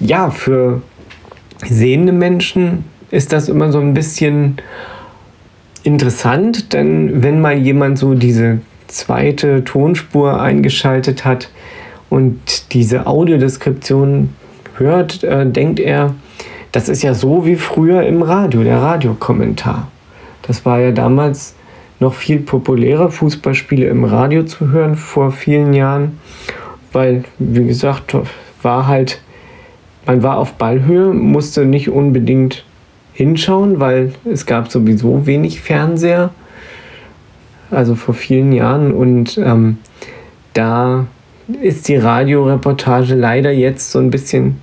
ja, 0.00 0.30
für 0.30 0.82
sehende 1.64 2.12
Menschen 2.12 2.84
ist 3.10 3.32
das 3.32 3.48
immer 3.48 3.72
so 3.72 3.78
ein 3.78 3.94
bisschen 3.94 4.56
interessant, 5.86 6.72
denn 6.72 7.22
wenn 7.22 7.40
mal 7.40 7.56
jemand 7.56 7.98
so 7.98 8.14
diese 8.14 8.58
zweite 8.88 9.64
Tonspur 9.64 10.40
eingeschaltet 10.40 11.24
hat 11.24 11.48
und 12.10 12.72
diese 12.74 13.06
Audiodeskription 13.06 14.30
hört, 14.74 15.24
äh, 15.24 15.46
denkt 15.46 15.80
er, 15.80 16.14
das 16.72 16.88
ist 16.88 17.02
ja 17.02 17.14
so 17.14 17.46
wie 17.46 17.56
früher 17.56 18.02
im 18.02 18.22
Radio, 18.22 18.62
der 18.62 18.82
Radiokommentar. 18.82 19.88
Das 20.42 20.64
war 20.66 20.80
ja 20.80 20.90
damals 20.92 21.54
noch 22.00 22.14
viel 22.14 22.40
populärer, 22.40 23.10
Fußballspiele 23.10 23.86
im 23.86 24.04
Radio 24.04 24.42
zu 24.42 24.70
hören 24.70 24.96
vor 24.96 25.32
vielen 25.32 25.72
Jahren, 25.72 26.18
weil, 26.92 27.24
wie 27.38 27.66
gesagt, 27.66 28.14
war 28.60 28.86
halt, 28.86 29.22
man 30.04 30.22
war 30.22 30.38
auf 30.38 30.54
Ballhöhe, 30.54 31.14
musste 31.14 31.64
nicht 31.64 31.88
unbedingt 31.88 32.65
hinschauen, 33.16 33.80
weil 33.80 34.12
es 34.30 34.44
gab 34.44 34.70
sowieso 34.70 35.26
wenig 35.26 35.62
Fernseher, 35.62 36.30
also 37.70 37.94
vor 37.94 38.14
vielen 38.14 38.52
Jahren. 38.52 38.92
Und 38.92 39.38
ähm, 39.38 39.78
da 40.52 41.06
ist 41.62 41.88
die 41.88 41.96
Radioreportage 41.96 43.14
leider 43.14 43.50
jetzt 43.52 43.90
so 43.90 43.98
ein 43.98 44.10
bisschen 44.10 44.56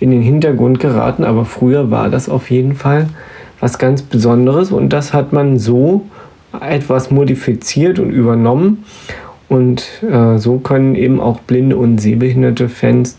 in 0.00 0.10
den 0.10 0.22
Hintergrund 0.22 0.80
geraten, 0.80 1.22
aber 1.22 1.44
früher 1.44 1.90
war 1.90 2.08
das 2.08 2.28
auf 2.30 2.50
jeden 2.50 2.74
Fall 2.74 3.08
was 3.60 3.78
ganz 3.78 4.00
Besonderes. 4.02 4.72
Und 4.72 4.92
das 4.92 5.12
hat 5.12 5.34
man 5.34 5.58
so 5.58 6.06
etwas 6.58 7.10
modifiziert 7.10 7.98
und 7.98 8.10
übernommen. 8.10 8.84
Und 9.50 9.86
äh, 10.02 10.38
so 10.38 10.58
können 10.58 10.94
eben 10.94 11.20
auch 11.20 11.40
blinde 11.40 11.76
und 11.76 11.98
sehbehinderte 11.98 12.70
Fans 12.70 13.18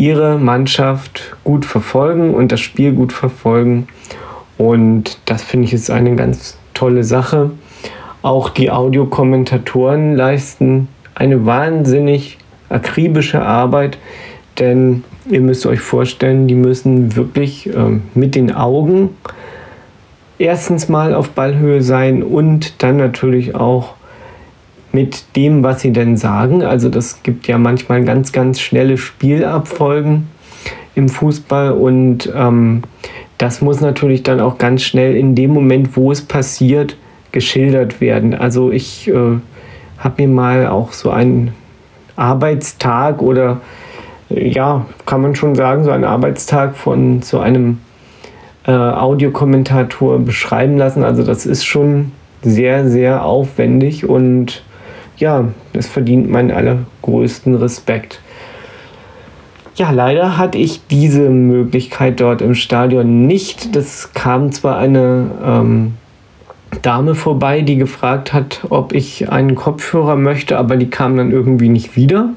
ihre 0.00 0.38
Mannschaft 0.38 1.36
gut 1.44 1.66
verfolgen 1.66 2.32
und 2.32 2.50
das 2.50 2.60
Spiel 2.60 2.92
gut 2.92 3.12
verfolgen 3.12 3.86
und 4.56 5.18
das 5.26 5.42
finde 5.42 5.66
ich 5.66 5.74
ist 5.74 5.90
eine 5.90 6.16
ganz 6.16 6.56
tolle 6.72 7.04
Sache. 7.04 7.50
Auch 8.22 8.48
die 8.48 8.70
Audiokommentatoren 8.70 10.16
leisten 10.16 10.88
eine 11.14 11.44
wahnsinnig 11.44 12.38
akribische 12.70 13.42
Arbeit, 13.42 13.98
denn 14.58 15.04
ihr 15.28 15.42
müsst 15.42 15.66
euch 15.66 15.80
vorstellen, 15.80 16.48
die 16.48 16.54
müssen 16.54 17.14
wirklich 17.14 17.66
ähm, 17.66 18.04
mit 18.14 18.34
den 18.34 18.54
Augen 18.54 19.10
erstens 20.38 20.88
mal 20.88 21.12
auf 21.12 21.30
Ballhöhe 21.30 21.82
sein 21.82 22.22
und 22.22 22.82
dann 22.82 22.96
natürlich 22.96 23.54
auch 23.54 23.94
mit 24.92 25.36
dem, 25.36 25.62
was 25.62 25.82
sie 25.82 25.92
denn 25.92 26.16
sagen. 26.16 26.62
Also 26.62 26.88
das 26.88 27.22
gibt 27.22 27.46
ja 27.46 27.58
manchmal 27.58 28.04
ganz, 28.04 28.32
ganz 28.32 28.60
schnelle 28.60 28.96
Spielabfolgen 28.98 30.28
im 30.94 31.08
Fußball 31.08 31.72
und 31.72 32.32
ähm, 32.34 32.82
das 33.38 33.62
muss 33.62 33.80
natürlich 33.80 34.22
dann 34.22 34.40
auch 34.40 34.58
ganz 34.58 34.82
schnell 34.82 35.16
in 35.16 35.34
dem 35.34 35.52
Moment, 35.52 35.96
wo 35.96 36.12
es 36.12 36.20
passiert, 36.20 36.96
geschildert 37.32 38.00
werden. 38.00 38.34
Also 38.34 38.70
ich 38.70 39.08
äh, 39.08 39.38
habe 39.98 40.22
mir 40.22 40.28
mal 40.28 40.66
auch 40.66 40.92
so 40.92 41.10
einen 41.10 41.52
Arbeitstag 42.16 43.22
oder 43.22 43.60
ja, 44.28 44.86
kann 45.06 45.22
man 45.22 45.34
schon 45.34 45.54
sagen, 45.54 45.84
so 45.84 45.90
einen 45.90 46.04
Arbeitstag 46.04 46.76
von 46.76 47.22
so 47.22 47.40
einem 47.40 47.78
äh, 48.66 48.72
Audiokommentator 48.72 50.18
beschreiben 50.18 50.76
lassen. 50.76 51.02
Also 51.02 51.22
das 51.22 51.46
ist 51.46 51.64
schon 51.64 52.12
sehr, 52.42 52.88
sehr 52.88 53.24
aufwendig 53.24 54.08
und 54.08 54.62
ja, 55.20 55.44
es 55.72 55.86
verdient 55.86 56.30
meinen 56.30 56.50
allergrößten 56.50 57.54
Respekt. 57.54 58.20
Ja, 59.76 59.90
leider 59.92 60.36
hatte 60.36 60.58
ich 60.58 60.86
diese 60.88 61.30
Möglichkeit 61.30 62.20
dort 62.20 62.42
im 62.42 62.54
Stadion 62.54 63.26
nicht. 63.26 63.76
Das 63.76 64.12
kam 64.12 64.50
zwar 64.50 64.78
eine 64.78 65.30
ähm, 65.44 65.94
Dame 66.82 67.14
vorbei, 67.14 67.62
die 67.62 67.76
gefragt 67.76 68.32
hat, 68.32 68.60
ob 68.68 68.92
ich 68.92 69.30
einen 69.30 69.54
Kopfhörer 69.54 70.16
möchte, 70.16 70.58
aber 70.58 70.76
die 70.76 70.90
kam 70.90 71.16
dann 71.16 71.30
irgendwie 71.30 71.68
nicht 71.68 71.96
wieder. 71.96 72.30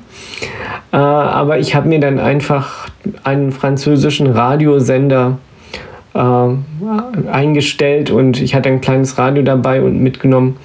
Äh, 0.91 0.97
aber 0.97 1.59
ich 1.59 1.75
habe 1.75 1.89
mir 1.89 1.99
dann 1.99 2.19
einfach 2.19 2.87
einen 3.23 3.51
französischen 3.51 4.27
Radiosender 4.27 5.37
äh, 6.13 7.29
eingestellt 7.31 8.11
und 8.11 8.41
ich 8.41 8.55
hatte 8.55 8.69
ein 8.69 8.81
kleines 8.81 9.17
Radio 9.17 9.43
dabei 9.43 9.81
und 9.81 10.01
mitgenommen 10.01 10.57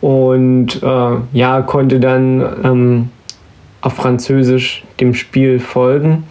und 0.00 0.82
äh, 0.82 1.16
ja, 1.32 1.62
konnte 1.62 2.00
dann 2.00 2.44
ähm, 2.64 3.08
auf 3.80 3.94
Französisch 3.94 4.84
dem 4.98 5.14
Spiel 5.14 5.58
folgen. 5.58 6.24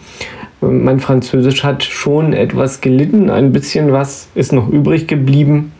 Mein 0.60 1.00
Französisch 1.00 1.64
hat 1.64 1.82
schon 1.82 2.34
etwas 2.34 2.82
gelitten, 2.82 3.30
ein 3.30 3.52
bisschen 3.52 3.92
was 3.92 4.28
ist 4.34 4.52
noch 4.52 4.68
übrig 4.68 5.08
geblieben. 5.08 5.72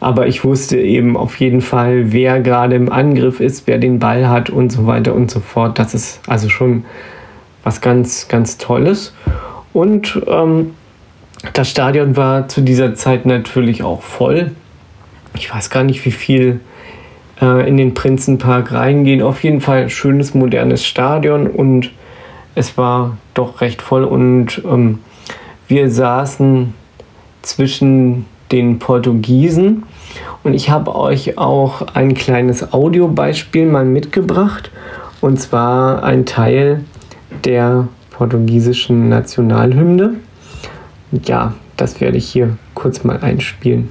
Aber 0.00 0.26
ich 0.26 0.44
wusste 0.44 0.78
eben 0.78 1.16
auf 1.16 1.36
jeden 1.40 1.62
Fall, 1.62 2.12
wer 2.12 2.40
gerade 2.40 2.76
im 2.76 2.92
Angriff 2.92 3.40
ist, 3.40 3.66
wer 3.66 3.78
den 3.78 3.98
Ball 3.98 4.28
hat 4.28 4.50
und 4.50 4.70
so 4.70 4.86
weiter 4.86 5.14
und 5.14 5.30
so 5.30 5.40
fort. 5.40 5.78
Das 5.78 5.94
ist 5.94 6.20
also 6.28 6.48
schon 6.48 6.84
was 7.64 7.80
ganz, 7.80 8.28
ganz 8.28 8.58
Tolles. 8.58 9.14
Und 9.72 10.20
ähm, 10.26 10.74
das 11.54 11.70
Stadion 11.70 12.16
war 12.16 12.48
zu 12.48 12.60
dieser 12.60 12.94
Zeit 12.94 13.26
natürlich 13.26 13.82
auch 13.82 14.02
voll. 14.02 14.52
Ich 15.34 15.52
weiß 15.52 15.70
gar 15.70 15.84
nicht, 15.84 16.04
wie 16.04 16.10
viel 16.10 16.60
äh, 17.40 17.68
in 17.68 17.76
den 17.76 17.94
Prinzenpark 17.94 18.72
reingehen. 18.72 19.22
Auf 19.22 19.42
jeden 19.42 19.60
Fall 19.60 19.88
schönes, 19.90 20.34
modernes 20.34 20.84
Stadion 20.84 21.46
und 21.46 21.90
es 22.54 22.76
war 22.76 23.16
doch 23.34 23.60
recht 23.60 23.82
voll 23.82 24.04
und 24.04 24.62
ähm, 24.64 24.98
wir 25.68 25.90
saßen 25.90 26.74
zwischen 27.42 28.26
den 28.50 28.78
Portugiesen. 28.78 29.84
Und 30.42 30.54
ich 30.54 30.70
habe 30.70 30.94
euch 30.94 31.38
auch 31.38 31.82
ein 31.94 32.14
kleines 32.14 32.72
Audiobeispiel 32.72 33.66
mal 33.66 33.84
mitgebracht. 33.84 34.70
Und 35.20 35.40
zwar 35.40 36.02
ein 36.04 36.26
Teil 36.26 36.84
der 37.44 37.88
portugiesischen 38.10 39.08
Nationalhymne. 39.08 40.14
Ja, 41.26 41.54
das 41.76 42.00
werde 42.00 42.18
ich 42.18 42.28
hier 42.28 42.56
kurz 42.74 43.04
mal 43.04 43.18
einspielen. 43.18 43.90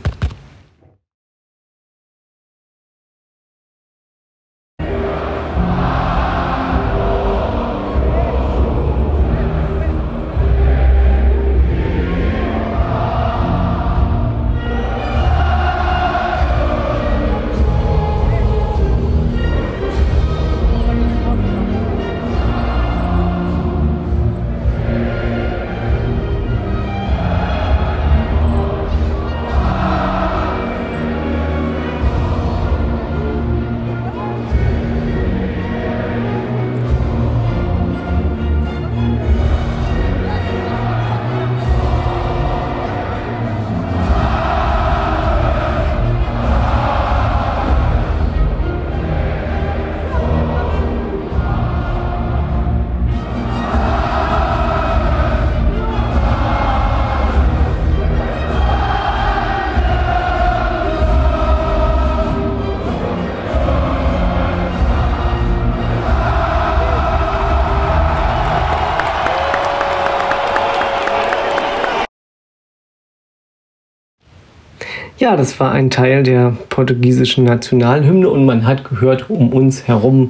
Ja, 75.27 75.35
das 75.35 75.59
war 75.59 75.74
ein 75.74 75.90
Teil 75.90 76.24
der 76.24 76.55
portugiesischen 76.70 77.44
Nationalhymne 77.44 78.29
und 78.29 78.46
man 78.46 78.66
hat 78.66 78.90
gehört, 78.90 79.29
um 79.29 79.51
uns 79.51 79.85
herum 79.85 80.29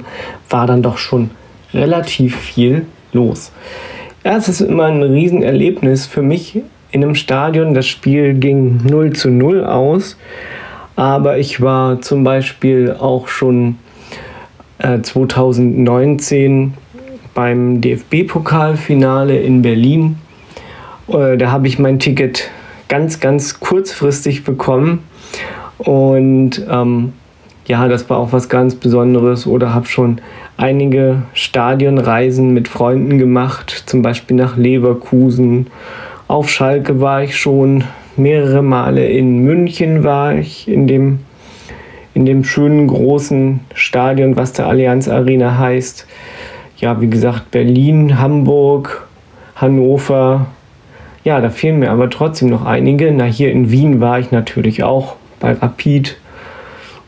war 0.50 0.66
dann 0.66 0.82
doch 0.82 0.98
schon 0.98 1.30
relativ 1.72 2.34
viel 2.34 2.84
los. 3.12 3.52
Ja, 4.24 4.36
es 4.36 4.48
ist 4.48 4.60
immer 4.60 4.86
ein 4.86 5.04
Riesenerlebnis 5.04 6.06
für 6.08 6.22
mich 6.22 6.60
in 6.90 7.04
einem 7.04 7.14
Stadion. 7.14 7.74
Das 7.74 7.86
Spiel 7.86 8.34
ging 8.34 8.80
0 8.90 9.12
zu 9.12 9.30
0 9.30 9.62
aus, 9.62 10.16
aber 10.96 11.38
ich 11.38 11.60
war 11.60 12.00
zum 12.00 12.24
Beispiel 12.24 12.96
auch 12.98 13.28
schon 13.28 13.76
äh, 14.78 15.00
2019 15.00 16.74
beim 17.34 17.80
DFB-Pokalfinale 17.80 19.38
in 19.38 19.62
Berlin. 19.62 20.18
Äh, 21.06 21.36
da 21.36 21.52
habe 21.52 21.68
ich 21.68 21.78
mein 21.78 22.00
Ticket 22.00 22.50
ganz, 22.88 23.20
ganz 23.20 23.60
kurzfristig 23.60 24.44
bekommen. 24.44 25.04
Und 25.78 26.66
ähm, 26.68 27.12
ja, 27.66 27.86
das 27.86 28.08
war 28.08 28.18
auch 28.18 28.32
was 28.32 28.48
ganz 28.48 28.74
Besonderes. 28.74 29.46
Oder 29.46 29.74
habe 29.74 29.86
schon 29.86 30.20
einige 30.56 31.22
Stadionreisen 31.34 32.52
mit 32.52 32.66
Freunden 32.66 33.18
gemacht, 33.18 33.84
zum 33.86 34.02
Beispiel 34.02 34.36
nach 34.36 34.56
Leverkusen. 34.56 35.68
Auf 36.26 36.50
Schalke 36.50 37.00
war 37.00 37.22
ich 37.22 37.36
schon 37.36 37.84
mehrere 38.16 38.62
Male. 38.62 39.06
In 39.06 39.38
München 39.44 40.02
war 40.02 40.34
ich 40.34 40.66
in 40.66 40.86
dem, 40.86 41.20
in 42.14 42.26
dem 42.26 42.42
schönen 42.42 42.88
großen 42.88 43.60
Stadion, 43.74 44.36
was 44.36 44.52
der 44.52 44.66
Allianz 44.66 45.08
Arena 45.08 45.58
heißt. 45.58 46.06
Ja, 46.78 47.00
wie 47.00 47.10
gesagt, 47.10 47.50
Berlin, 47.50 48.18
Hamburg, 48.18 49.06
Hannover, 49.56 50.46
ja, 51.28 51.42
da 51.42 51.50
fehlen 51.50 51.78
mir 51.78 51.90
aber 51.90 52.08
trotzdem 52.08 52.48
noch 52.48 52.64
einige. 52.64 53.12
Na, 53.12 53.24
hier 53.24 53.52
in 53.52 53.70
Wien 53.70 54.00
war 54.00 54.18
ich 54.18 54.30
natürlich 54.30 54.82
auch 54.82 55.16
bei 55.40 55.52
Rapid 55.52 56.16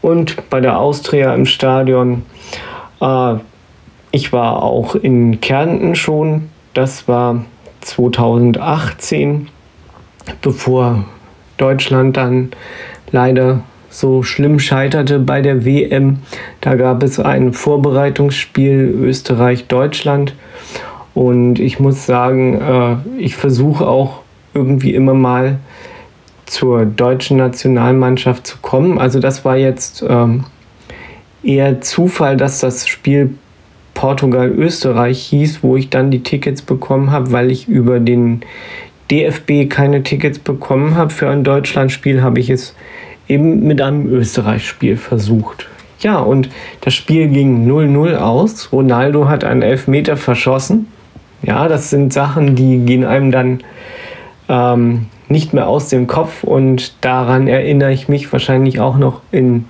und 0.02 0.50
bei 0.50 0.60
der 0.60 0.78
Austria 0.78 1.34
im 1.34 1.46
Stadion. 1.46 2.24
Äh, 3.00 3.36
ich 4.10 4.30
war 4.34 4.62
auch 4.62 4.94
in 4.94 5.40
Kärnten 5.40 5.94
schon. 5.94 6.50
Das 6.74 7.08
war 7.08 7.46
2018, 7.80 9.48
bevor 10.42 11.06
Deutschland 11.56 12.18
dann 12.18 12.50
leider 13.12 13.62
so 13.88 14.22
schlimm 14.22 14.58
scheiterte 14.58 15.18
bei 15.18 15.40
der 15.40 15.64
WM. 15.64 16.18
Da 16.60 16.74
gab 16.74 17.02
es 17.02 17.18
ein 17.18 17.54
Vorbereitungsspiel 17.54 18.94
Österreich-Deutschland 19.00 20.34
und 21.14 21.58
ich 21.58 21.80
muss 21.80 22.06
sagen, 22.06 22.60
äh, 22.60 22.96
ich 23.18 23.36
versuche 23.36 23.86
auch 23.86 24.20
irgendwie 24.54 24.94
immer 24.94 25.14
mal 25.14 25.58
zur 26.46 26.84
deutschen 26.84 27.36
Nationalmannschaft 27.36 28.46
zu 28.46 28.58
kommen. 28.60 28.98
Also 28.98 29.20
das 29.20 29.44
war 29.44 29.56
jetzt 29.56 30.04
ähm, 30.06 30.44
eher 31.42 31.80
Zufall, 31.80 32.36
dass 32.36 32.58
das 32.58 32.88
Spiel 32.88 33.34
Portugal-Österreich 33.94 35.20
hieß, 35.22 35.62
wo 35.62 35.76
ich 35.76 35.90
dann 35.90 36.10
die 36.10 36.22
Tickets 36.22 36.62
bekommen 36.62 37.10
habe, 37.10 37.32
weil 37.32 37.50
ich 37.50 37.68
über 37.68 38.00
den 38.00 38.40
DFB 39.10 39.68
keine 39.68 40.02
Tickets 40.02 40.38
bekommen 40.38 40.94
habe. 40.94 41.10
Für 41.10 41.28
ein 41.28 41.44
Deutschlandspiel 41.44 42.22
habe 42.22 42.40
ich 42.40 42.50
es 42.50 42.74
eben 43.28 43.66
mit 43.66 43.80
einem 43.80 44.06
Österreich-Spiel 44.06 44.96
versucht. 44.96 45.68
Ja, 46.00 46.18
und 46.18 46.48
das 46.80 46.94
Spiel 46.94 47.28
ging 47.28 47.70
0-0 47.70 48.16
aus. 48.16 48.72
Ronaldo 48.72 49.28
hat 49.28 49.44
einen 49.44 49.62
Elfmeter 49.62 50.16
verschossen. 50.16 50.86
Ja, 51.42 51.68
das 51.68 51.90
sind 51.90 52.12
Sachen, 52.12 52.54
die 52.54 52.78
gehen 52.78 53.04
einem 53.04 53.30
dann 53.30 53.60
ähm, 54.48 55.06
nicht 55.28 55.54
mehr 55.54 55.68
aus 55.68 55.88
dem 55.88 56.06
Kopf 56.06 56.42
und 56.42 57.04
daran 57.04 57.46
erinnere 57.46 57.92
ich 57.92 58.08
mich 58.08 58.30
wahrscheinlich 58.32 58.80
auch 58.80 58.98
noch 58.98 59.20
in 59.30 59.64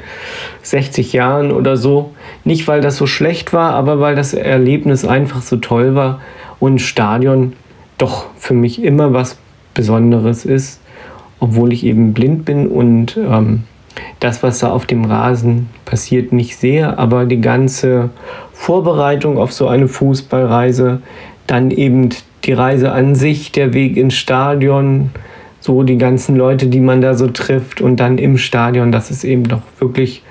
60 0.62 1.12
Jahren 1.12 1.52
oder 1.52 1.76
so. 1.76 2.12
Nicht, 2.44 2.66
weil 2.66 2.80
das 2.80 2.96
so 2.96 3.06
schlecht 3.06 3.52
war, 3.52 3.72
aber 3.72 4.00
weil 4.00 4.16
das 4.16 4.33
Erlebnis 4.33 5.04
einfach 5.04 5.42
so 5.42 5.59
toll 5.59 5.94
war 5.94 6.20
und 6.59 6.80
Stadion 6.80 7.52
doch 7.98 8.26
für 8.37 8.54
mich 8.54 8.83
immer 8.83 9.12
was 9.12 9.37
Besonderes 9.74 10.46
ist, 10.46 10.80
obwohl 11.38 11.72
ich 11.72 11.85
eben 11.85 12.14
blind 12.14 12.46
bin 12.46 12.66
und 12.66 13.18
ähm, 13.18 13.64
das, 14.18 14.42
was 14.42 14.61
da 14.61 14.70
auf 14.70 14.87
dem 14.87 15.04
Rasen 15.04 15.68
passiert, 15.85 16.33
nicht 16.33 16.56
sehe, 16.56 16.98
aber 16.98 17.26
die 17.26 17.40
ganze 17.40 18.11
Vorbereitung 18.52 19.38
auf 19.38 19.52
so 19.52 19.68
eine 19.68 19.88
Fußballreise, 19.88 21.02
dann 21.50 21.70
eben 21.70 22.10
die 22.44 22.52
Reise 22.52 22.92
an 22.92 23.14
sich, 23.14 23.52
der 23.52 23.74
Weg 23.74 23.96
ins 23.96 24.14
Stadion, 24.14 25.10
so 25.58 25.82
die 25.82 25.98
ganzen 25.98 26.36
Leute, 26.36 26.68
die 26.68 26.80
man 26.80 27.00
da 27.00 27.14
so 27.14 27.28
trifft 27.28 27.80
und 27.80 27.96
dann 27.96 28.18
im 28.18 28.38
Stadion, 28.38 28.92
das 28.92 29.10
ist 29.10 29.24
eben 29.24 29.44
doch 29.44 29.62
wirklich 29.78 30.22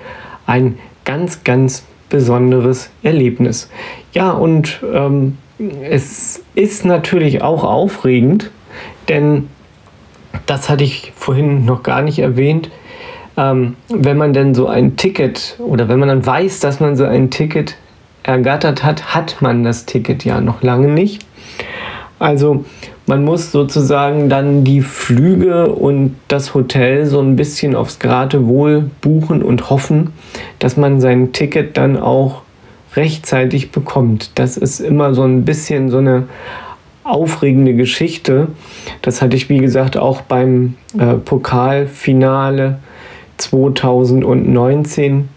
ein 0.47 0.79
ganz, 1.05 1.43
ganz 1.43 1.85
besonderes 2.09 2.89
Erlebnis. 3.03 3.69
Ja, 4.13 4.31
und 4.31 4.79
ähm, 4.93 5.37
es 5.83 6.41
ist 6.55 6.85
natürlich 6.85 7.41
auch 7.41 7.63
aufregend, 7.63 8.49
denn 9.09 9.49
das 10.45 10.69
hatte 10.69 10.83
ich 10.83 11.11
vorhin 11.15 11.65
noch 11.65 11.83
gar 11.83 12.01
nicht 12.01 12.19
erwähnt. 12.19 12.69
Ähm, 13.37 13.75
wenn 13.89 14.17
man 14.17 14.33
denn 14.33 14.55
so 14.55 14.67
ein 14.67 14.95
Ticket 14.95 15.57
oder 15.59 15.89
wenn 15.89 15.99
man 15.99 16.09
dann 16.09 16.25
weiß, 16.25 16.59
dass 16.61 16.79
man 16.79 16.95
so 16.95 17.03
ein 17.03 17.29
Ticket 17.29 17.75
ergattert 18.29 18.83
hat, 18.83 19.15
hat 19.15 19.41
man 19.41 19.63
das 19.63 19.85
Ticket 19.85 20.23
ja 20.23 20.41
noch 20.41 20.61
lange 20.61 20.87
nicht. 20.87 21.25
Also 22.19 22.65
man 23.07 23.23
muss 23.23 23.51
sozusagen 23.51 24.29
dann 24.29 24.63
die 24.63 24.81
Flüge 24.81 25.67
und 25.67 26.15
das 26.27 26.53
Hotel 26.53 27.05
so 27.05 27.19
ein 27.21 27.35
bisschen 27.35 27.75
aufs 27.75 27.97
Geratewohl 27.97 28.91
buchen 29.01 29.41
und 29.41 29.69
hoffen, 29.69 30.11
dass 30.59 30.77
man 30.77 31.01
sein 31.01 31.31
Ticket 31.31 31.75
dann 31.77 31.97
auch 31.97 32.43
rechtzeitig 32.95 33.71
bekommt. 33.71 34.31
Das 34.35 34.57
ist 34.57 34.79
immer 34.79 35.13
so 35.13 35.23
ein 35.23 35.45
bisschen 35.45 35.89
so 35.89 35.97
eine 35.97 36.27
aufregende 37.03 37.73
Geschichte. 37.73 38.49
Das 39.01 39.21
hatte 39.21 39.35
ich, 39.35 39.49
wie 39.49 39.57
gesagt, 39.57 39.97
auch 39.97 40.21
beim 40.21 40.75
äh, 40.97 41.15
Pokalfinale 41.15 42.79
2019 43.37 45.29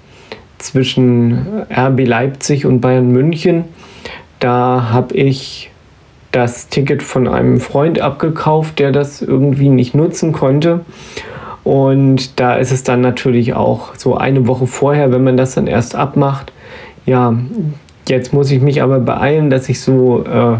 zwischen 0.62 1.64
RB 1.70 2.06
Leipzig 2.06 2.66
und 2.66 2.80
Bayern 2.80 3.10
München. 3.10 3.64
Da 4.38 4.88
habe 4.90 5.14
ich 5.14 5.70
das 6.32 6.68
Ticket 6.68 7.02
von 7.02 7.28
einem 7.28 7.60
Freund 7.60 8.00
abgekauft, 8.00 8.78
der 8.78 8.90
das 8.90 9.20
irgendwie 9.22 9.68
nicht 9.68 9.94
nutzen 9.94 10.32
konnte. 10.32 10.80
Und 11.62 12.40
da 12.40 12.56
ist 12.56 12.72
es 12.72 12.82
dann 12.82 13.00
natürlich 13.00 13.54
auch 13.54 13.94
so 13.96 14.16
eine 14.16 14.46
Woche 14.46 14.66
vorher, 14.66 15.12
wenn 15.12 15.22
man 15.22 15.36
das 15.36 15.54
dann 15.54 15.66
erst 15.66 15.94
abmacht. 15.94 16.52
Ja, 17.06 17.34
jetzt 18.08 18.32
muss 18.32 18.50
ich 18.50 18.60
mich 18.60 18.82
aber 18.82 18.98
beeilen, 18.98 19.50
dass 19.50 19.68
ich 19.68 19.80
so 19.80 20.24
äh, 20.24 20.56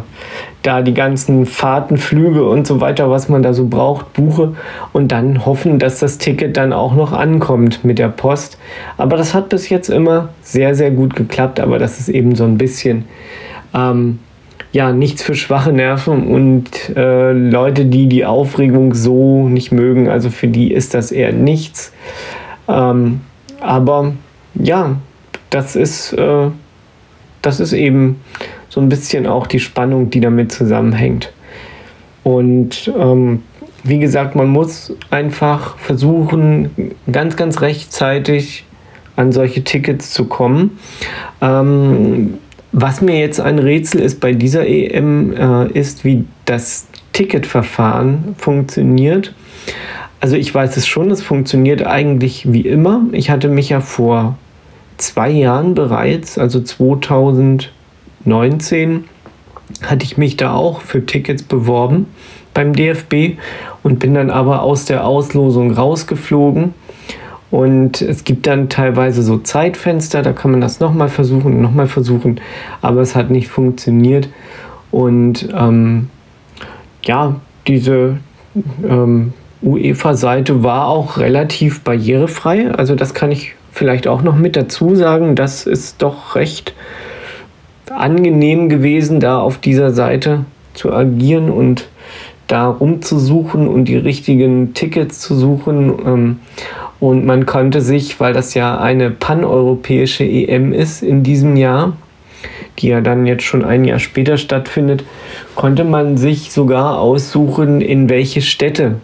da 0.63 0.83
die 0.83 0.95
ganzen 0.95 1.45
Fahrten, 1.47 1.97
Flüge 1.97 2.49
und 2.49 2.67
so 2.67 2.81
weiter, 2.81 3.11
was 3.11 3.29
man 3.29 3.43
da 3.43 3.53
so 3.53 3.67
braucht, 3.67 4.13
buche 4.13 4.55
und 4.93 5.13
dann 5.13 5.45
hoffen, 5.45 5.79
dass 5.79 5.99
das 5.99 6.19
Ticket 6.19 6.57
dann 6.57 6.73
auch 6.73 6.95
noch 6.95 7.13
ankommt 7.13 7.85
mit 7.85 7.99
der 7.99 8.09
Post. 8.09 8.59
Aber 8.97 9.17
das 9.17 9.35
hat 9.35 9.49
bis 9.49 9.69
jetzt 9.69 9.89
immer 9.89 10.29
sehr, 10.43 10.75
sehr 10.75 10.91
gut 10.91 11.17
geklappt, 11.17 11.61
aber 11.61 11.79
das 11.79 11.99
ist 11.99 12.09
eben 12.09 12.37
so 12.37 12.45
ein 12.45 12.59
bisschen 12.59 13.05
ähm, 13.75 14.21
ja 14.73 14.93
nichts 14.93 15.23
für 15.23 15.35
schwache 15.35 15.73
Nerven 15.73 16.27
und 16.27 16.97
äh, 16.97 17.33
Leute, 17.33 17.85
die 17.85 18.09
die 18.09 18.25
Aufregung 18.25 18.95
so 18.95 19.49
nicht 19.49 19.73
mögen. 19.73 20.09
Also 20.09 20.31
für 20.31 20.49
die 20.49 20.73
ist 20.73 20.95
das 20.95 21.13
eher 21.13 21.33
nichts. 21.33 21.93
Ähm, 22.69 23.21
aber 23.61 24.13
ja, 24.55 24.97
das 25.51 25.77
ist, 25.77 26.13
äh, 26.15 26.49
das 27.43 27.61
ist 27.61 27.73
eben 27.73 28.21
so 28.73 28.81
ein 28.81 28.89
bisschen 28.89 29.27
auch 29.27 29.47
die 29.47 29.61
Spannung, 29.61 30.09
die 30.09 30.21
damit 30.21 30.51
zusammenhängt. 30.51 31.31
Und 32.25 32.91
ähm, 32.99 33.43
wie 33.85 33.99
gesagt, 33.99 34.35
man 34.35 34.49
muss 34.49 34.95
einfach 35.11 35.77
versuchen, 35.77 36.95
ganz, 37.11 37.37
ganz 37.37 37.61
rechtzeitig 37.61 38.65
an 39.15 39.31
solche 39.31 39.63
Tickets 39.63 40.13
zu 40.13 40.25
kommen. 40.25 40.79
Ähm, 41.43 42.39
was 42.73 43.03
mir 43.03 43.19
jetzt 43.19 43.43
ein 43.43 43.59
Rätsel 43.59 44.01
ist 44.01 44.21
bei 44.21 44.33
dieser 44.33 44.67
EM, 44.67 45.35
äh, 45.37 45.67
ist, 45.79 46.07
wie 46.07 46.25
das 46.47 46.87
Ticketverfahren 47.13 48.35
funktioniert. 48.39 49.35
Also 50.21 50.37
ich 50.37 50.55
weiß 50.55 50.79
es 50.79 50.87
schon, 50.87 51.11
es 51.11 51.21
funktioniert 51.21 51.87
eigentlich 51.87 52.51
wie 52.51 52.63
immer. 52.63 53.03
Ich 53.13 53.29
hatte 53.29 53.49
mich 53.49 53.69
ja 53.69 53.83
vor 53.83 54.39
zwei 54.97 55.29
Jahren 55.29 55.75
bereits, 55.75 56.39
also 56.39 56.63
2000 56.63 57.71
19 58.25 59.05
hatte 59.83 60.05
ich 60.05 60.17
mich 60.19 60.37
da 60.37 60.55
auch 60.55 60.81
für 60.81 61.05
Tickets 61.05 61.43
beworben 61.43 62.07
beim 62.55 62.75
DFB 62.75 63.39
und 63.83 63.99
bin 63.99 64.15
dann 64.15 64.31
aber 64.31 64.63
aus 64.63 64.85
der 64.85 65.07
Auslosung 65.07 65.73
rausgeflogen. 65.73 66.75
Und 67.51 68.01
es 68.01 68.25
gibt 68.25 68.47
dann 68.47 68.71
teilweise 68.71 69.23
so 69.23 69.39
Zeitfenster, 69.39 70.23
da 70.23 70.33
kann 70.33 70.53
man 70.53 70.63
das 70.63 70.81
nochmal 70.81 71.11
versuchen, 71.11 71.61
nochmal 71.61 71.87
versuchen, 71.87 72.41
aber 72.81 73.03
es 73.03 73.15
hat 73.15 73.31
nicht 73.31 73.49
funktioniert. 73.49 74.31
Und 74.91 75.49
ähm, 75.55 76.09
ja, 77.05 77.37
diese 77.67 78.17
ähm, 78.89 79.35
UEFA-Seite 79.63 80.63
war 80.63 80.87
auch 80.87 81.19
relativ 81.19 81.83
barrierefrei. 81.83 82.71
Also 82.71 82.95
das 82.95 83.13
kann 83.13 83.31
ich 83.31 83.55
vielleicht 83.71 84.07
auch 84.09 84.23
noch 84.23 84.37
mit 84.37 84.57
dazu 84.57 84.95
sagen. 84.95 85.35
Das 85.35 85.67
ist 85.67 86.01
doch 86.01 86.35
recht 86.35 86.75
angenehm 87.97 88.69
gewesen, 88.69 89.21
da 89.21 89.41
auf 89.41 89.59
dieser 89.59 89.93
Seite 89.93 90.45
zu 90.75 90.93
agieren 90.93 91.51
und 91.51 91.89
da 92.47 92.69
rumzusuchen 92.69 93.69
und 93.69 93.87
die 93.87 93.97
richtigen 93.97 94.75
Tickets 94.75 95.21
zu 95.21 95.35
suchen. 95.35 95.93
Ähm, 96.05 96.41
und 97.01 97.25
man 97.25 97.47
konnte 97.47 97.81
sich, 97.81 98.21
weil 98.21 98.33
das 98.33 98.55
ja 98.55 98.79
eine 98.79 99.11
paneuropäische 99.11 100.25
EM 100.25 100.73
ist 100.73 101.03
in 101.03 101.23
diesem 101.23 101.57
Jahr, 101.57 101.97
die 102.79 102.89
ja 102.89 103.01
dann 103.01 103.27
jetzt 103.27 103.45
schon 103.45 103.65
ein 103.65 103.85
Jahr 103.85 103.99
später 103.99 104.37
stattfindet, 104.37 105.05
konnte 105.55 105.85
man 105.85 106.17
sich 106.17 106.53
sogar 106.53 106.99
aussuchen, 106.99 107.81
in 107.81 108.09
welche 108.09 108.41
Städte 108.43 108.97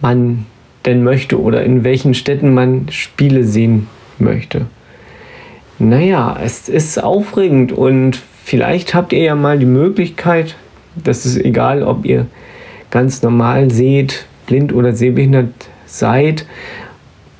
man 0.00 0.46
denn 0.84 1.02
möchte 1.02 1.40
oder 1.40 1.64
in 1.64 1.82
welchen 1.82 2.14
Städten 2.14 2.52
man 2.52 2.86
Spiele 2.90 3.44
sehen 3.44 3.86
möchte. 4.18 4.66
Naja, 5.78 6.36
es 6.42 6.68
ist 6.68 7.02
aufregend 7.02 7.72
und 7.72 8.20
vielleicht 8.44 8.94
habt 8.94 9.12
ihr 9.12 9.22
ja 9.22 9.34
mal 9.34 9.58
die 9.58 9.66
Möglichkeit, 9.66 10.56
das 10.94 11.26
ist 11.26 11.36
egal, 11.36 11.82
ob 11.82 12.04
ihr 12.04 12.26
ganz 12.90 13.22
normal 13.22 13.70
seht, 13.70 14.26
blind 14.46 14.72
oder 14.72 14.92
sehbehindert 14.92 15.52
seid, 15.86 16.46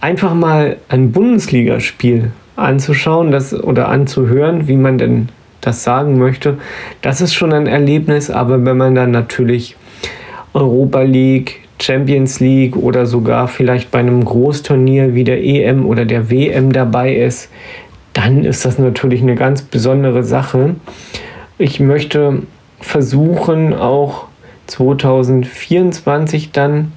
einfach 0.00 0.34
mal 0.34 0.78
ein 0.88 1.12
Bundesligaspiel 1.12 2.32
anzuschauen 2.56 3.30
das, 3.30 3.54
oder 3.54 3.88
anzuhören, 3.88 4.66
wie 4.66 4.76
man 4.76 4.98
denn 4.98 5.28
das 5.60 5.84
sagen 5.84 6.18
möchte. 6.18 6.58
Das 7.02 7.20
ist 7.20 7.34
schon 7.34 7.52
ein 7.52 7.66
Erlebnis, 7.66 8.30
aber 8.30 8.64
wenn 8.64 8.76
man 8.76 8.94
dann 8.94 9.12
natürlich 9.12 9.76
Europa 10.52 11.02
League, 11.02 11.60
Champions 11.80 12.40
League 12.40 12.76
oder 12.76 13.06
sogar 13.06 13.48
vielleicht 13.48 13.90
bei 13.90 13.98
einem 13.98 14.24
Großturnier 14.24 15.14
wie 15.14 15.24
der 15.24 15.42
EM 15.42 15.84
oder 15.84 16.04
der 16.04 16.30
WM 16.30 16.72
dabei 16.72 17.14
ist, 17.14 17.50
dann 18.14 18.44
ist 18.44 18.64
das 18.64 18.78
natürlich 18.78 19.20
eine 19.20 19.34
ganz 19.34 19.62
besondere 19.62 20.22
Sache. 20.22 20.76
Ich 21.58 21.80
möchte 21.80 22.42
versuchen, 22.80 23.74
auch 23.74 24.26
2024 24.68 26.52
dann 26.52 26.92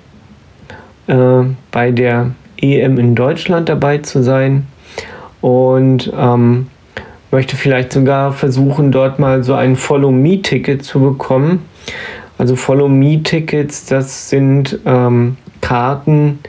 äh, 1.08 1.44
bei 1.72 1.92
der 1.92 2.32
EM 2.62 2.98
in 2.98 3.16
Deutschland 3.16 3.68
dabei 3.68 3.98
zu 4.00 4.24
sein 4.24 4.68
und 5.42 6.12
ähm, 6.18 6.68
möchte 7.32 7.56
vielleicht 7.56 7.92
sogar 7.92 8.32
versuchen, 8.32 8.92
dort 8.92 9.20
mal 9.20 9.44
so 9.44 9.54
ein 9.54 9.76
Follow-Me-Ticket 9.76 10.84
zu 10.84 11.00
bekommen. 11.00 11.66
Also 12.38 12.56
Follow-Me-Tickets, 12.56 13.86
das 13.86 14.30
sind 14.30 14.80
ähm, 14.86 15.38
Karten, 15.62 16.40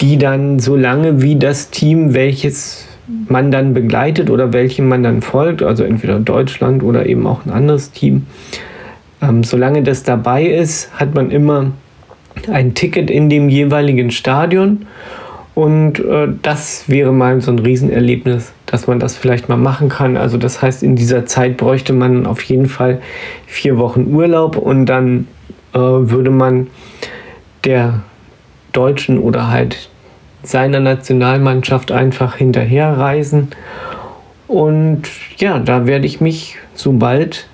die 0.00 0.18
dann 0.18 0.58
so 0.58 0.76
lange 0.76 1.22
wie 1.22 1.36
das 1.36 1.70
Team, 1.70 2.14
welches 2.14 2.86
man 3.06 3.50
dann 3.50 3.74
begleitet 3.74 4.30
oder 4.30 4.52
welchem 4.52 4.88
man 4.88 5.02
dann 5.02 5.22
folgt, 5.22 5.62
also 5.62 5.84
entweder 5.84 6.18
Deutschland 6.18 6.82
oder 6.82 7.06
eben 7.06 7.26
auch 7.26 7.44
ein 7.44 7.50
anderes 7.50 7.90
Team, 7.90 8.26
ähm, 9.20 9.44
solange 9.44 9.82
das 9.82 10.02
dabei 10.02 10.44
ist, 10.44 10.90
hat 10.98 11.14
man 11.14 11.30
immer 11.30 11.72
ein 12.50 12.74
Ticket 12.74 13.10
in 13.10 13.28
dem 13.28 13.48
jeweiligen 13.48 14.10
Stadion 14.10 14.86
und 15.54 16.00
äh, 16.00 16.28
das 16.42 16.88
wäre 16.88 17.12
mal 17.12 17.40
so 17.40 17.52
ein 17.52 17.60
Riesenerlebnis, 17.60 18.52
dass 18.66 18.86
man 18.86 18.98
das 18.98 19.16
vielleicht 19.16 19.48
mal 19.48 19.56
machen 19.56 19.88
kann. 19.88 20.16
Also 20.16 20.36
das 20.36 20.60
heißt, 20.60 20.82
in 20.82 20.96
dieser 20.96 21.26
Zeit 21.26 21.56
bräuchte 21.56 21.92
man 21.92 22.26
auf 22.26 22.42
jeden 22.42 22.66
Fall 22.66 23.00
vier 23.46 23.78
Wochen 23.78 24.12
Urlaub 24.12 24.56
und 24.56 24.86
dann 24.86 25.28
äh, 25.72 25.78
würde 25.78 26.30
man 26.30 26.66
der 27.64 28.02
deutschen 28.72 29.18
oder 29.18 29.48
halt 29.50 29.90
seiner 30.46 30.80
Nationalmannschaft 30.80 31.92
einfach 31.92 32.36
hinterherreisen. 32.36 33.48
Und 34.46 35.02
ja, 35.38 35.58
da 35.58 35.86
werde 35.86 36.06
ich 36.06 36.20
mich, 36.20 36.56
sobald 36.74 37.48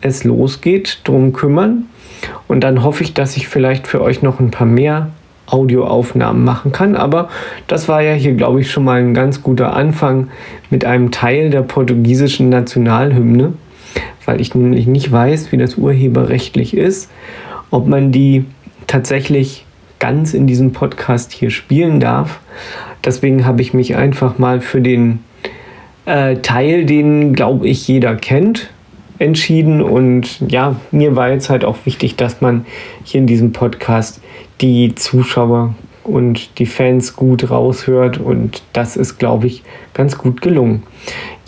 es 0.00 0.24
losgeht, 0.24 1.00
drum 1.04 1.32
kümmern. 1.32 1.86
Und 2.46 2.60
dann 2.60 2.82
hoffe 2.82 3.04
ich, 3.04 3.14
dass 3.14 3.36
ich 3.36 3.48
vielleicht 3.48 3.86
für 3.86 4.00
euch 4.00 4.22
noch 4.22 4.40
ein 4.40 4.50
paar 4.50 4.66
mehr 4.66 5.10
Audioaufnahmen 5.46 6.44
machen 6.44 6.72
kann. 6.72 6.94
Aber 6.94 7.28
das 7.66 7.88
war 7.88 8.02
ja 8.02 8.12
hier, 8.12 8.34
glaube 8.34 8.60
ich, 8.60 8.70
schon 8.70 8.84
mal 8.84 9.00
ein 9.00 9.14
ganz 9.14 9.42
guter 9.42 9.74
Anfang 9.74 10.28
mit 10.70 10.84
einem 10.84 11.10
Teil 11.10 11.50
der 11.50 11.62
portugiesischen 11.62 12.48
Nationalhymne, 12.48 13.54
weil 14.24 14.40
ich 14.40 14.54
nämlich 14.54 14.86
nicht 14.86 15.10
weiß, 15.10 15.52
wie 15.52 15.56
das 15.56 15.76
urheberrechtlich 15.76 16.76
ist, 16.76 17.10
ob 17.70 17.86
man 17.86 18.12
die 18.12 18.44
tatsächlich 18.86 19.64
ganz 19.98 20.34
in 20.34 20.46
diesem 20.46 20.72
Podcast 20.72 21.32
hier 21.32 21.50
spielen 21.50 22.00
darf. 22.00 22.40
Deswegen 23.04 23.44
habe 23.44 23.62
ich 23.62 23.74
mich 23.74 23.96
einfach 23.96 24.38
mal 24.38 24.60
für 24.60 24.80
den 24.80 25.20
äh, 26.04 26.36
Teil, 26.36 26.84
den, 26.86 27.34
glaube 27.34 27.68
ich, 27.68 27.86
jeder 27.86 28.16
kennt, 28.16 28.70
entschieden. 29.18 29.82
Und 29.82 30.40
ja, 30.50 30.76
mir 30.90 31.16
war 31.16 31.30
jetzt 31.30 31.50
halt 31.50 31.64
auch 31.64 31.76
wichtig, 31.84 32.16
dass 32.16 32.40
man 32.40 32.66
hier 33.04 33.20
in 33.20 33.26
diesem 33.26 33.52
Podcast 33.52 34.20
die 34.60 34.94
Zuschauer 34.94 35.74
und 36.02 36.58
die 36.58 36.66
Fans 36.66 37.14
gut 37.14 37.50
raushört. 37.50 38.18
Und 38.18 38.62
das 38.72 38.96
ist, 38.96 39.18
glaube 39.18 39.46
ich, 39.46 39.62
ganz 39.94 40.18
gut 40.18 40.40
gelungen. 40.40 40.82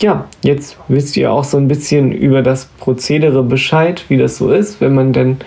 Ja, 0.01 0.25
jetzt 0.41 0.77
wisst 0.87 1.17
ihr 1.17 1.31
auch 1.31 1.43
so 1.43 1.57
ein 1.57 1.67
bisschen 1.67 2.11
über 2.11 2.41
das 2.41 2.65
Prozedere 2.79 3.43
Bescheid, 3.43 4.05
wie 4.09 4.17
das 4.17 4.37
so 4.37 4.51
ist, 4.51 4.81
wenn 4.81 4.95
man 4.95 5.13
denn 5.13 5.37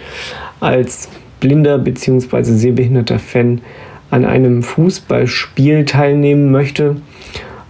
als 0.60 1.08
blinder 1.44 1.76
bzw. 1.76 2.42
sehbehinderter 2.42 3.18
Fan 3.18 3.60
an 4.10 4.24
einem 4.24 4.62
Fußballspiel 4.62 5.84
teilnehmen 5.84 6.50
möchte, 6.50 6.96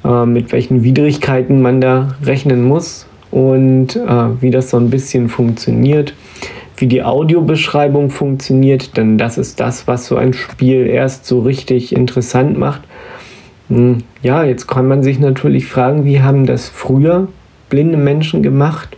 äh, 0.05 0.27
mit 0.27 0.53
welchen 0.53 0.85
Widrigkeiten 0.85 1.61
man 1.61 1.81
da 1.81 2.15
rechnen 2.23 2.63
muss 2.63 3.07
und 3.33 3.97
äh, 3.97 4.41
wie 4.41 4.53
das 4.53 4.71
so 4.71 4.77
ein 4.77 4.91
bisschen 4.91 5.29
funktioniert, 5.29 6.15
wie 6.77 6.87
die 6.87 7.03
Audiobeschreibung 7.03 8.11
funktioniert, 8.11 8.97
denn 8.97 9.19
das 9.19 9.39
ist 9.39 9.59
das, 9.59 9.89
was 9.89 10.07
so 10.07 10.17
ein 10.17 10.35
Spiel 10.35 10.87
erst 10.87 11.27
so 11.27 11.41
richtig 11.41 11.97
interessant 11.97 12.57
macht. 12.57 12.83
Hm, 13.71 14.05
ja, 14.23 14.45
jetzt 14.45 14.69
kann 14.69 14.87
man 14.87 15.03
sich 15.03 15.19
natürlich 15.19 15.67
fragen, 15.67 16.05
wie 16.05 16.23
haben 16.23 16.47
das 16.47 16.69
früher 16.69 17.27
blinde 17.71 17.99
Menschen 17.99 18.45
gemacht? 18.45 18.97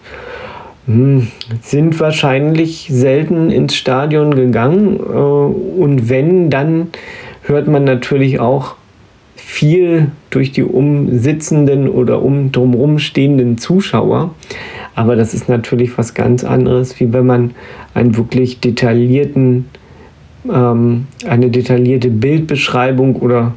Hm, 0.87 1.29
sind 1.63 1.99
wahrscheinlich 1.99 2.89
selten 2.91 3.51
ins 3.51 3.75
Stadion 3.75 4.35
gegangen 4.35 5.01
äh, 5.01 5.81
und 5.81 6.09
wenn, 6.09 6.49
dann 6.49 6.89
hört 7.43 7.67
man 7.67 7.85
natürlich 7.85 8.39
auch 8.39 8.77
viel 9.35 10.13
durch 10.31 10.53
die 10.53 10.63
umsitzenden 10.63 11.89
oder 11.89 12.23
um 12.23 12.53
drumherum 12.53 12.99
stehenden 12.99 13.59
Zuschauer. 13.59 14.35
Aber 14.95 15.17
das 15.17 15.35
ist 15.35 15.49
natürlich 15.49 15.99
was 15.99 16.15
ganz 16.15 16.45
anderes, 16.45 17.01
wie 17.01 17.13
wenn 17.13 17.27
man 17.27 17.51
einen 17.95 18.17
wirklich 18.17 18.61
detaillierten, 18.61 19.67
ähm, 20.53 21.07
eine 21.27 21.51
detaillierte 21.51 22.11
Bildbeschreibung 22.11 23.17
oder 23.17 23.55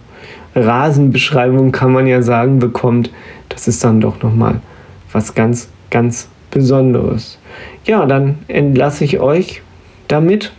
Rasenbeschreibung 0.56 1.72
kann 1.72 1.92
man 1.94 2.08
ja 2.08 2.22
sagen 2.22 2.60
bekommt. 2.60 3.12
Das 3.50 3.68
ist 3.68 3.84
dann 3.84 4.02
doch 4.02 4.22
nochmal 4.24 4.62
was 5.12 5.36
ganz, 5.36 5.70
ganz 5.92 6.28
Besonderes. 6.52 7.38
Ja, 7.86 8.06
dann 8.06 8.40
entlasse 8.48 9.04
ich 9.04 9.20
euch 9.20 9.62
damit 10.08 10.52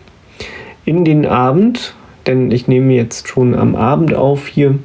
in 0.85 1.05
den 1.05 1.27
Abend, 1.27 1.95
denn 2.27 2.51
ich 2.51 2.69
nehme 2.69 2.95
jetzt 2.95 3.29
schon 3.29 3.55
am 3.55 3.77
Abend 3.77 4.15
auf 4.15 4.47
hier 4.47 4.79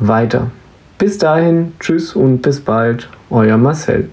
weiter. 0.00 0.50
Bis 0.96 1.18
dahin, 1.18 1.74
tschüss 1.80 2.16
und 2.16 2.40
bis 2.40 2.60
bald, 2.60 3.08
euer 3.30 3.58
Marcel. 3.58 4.08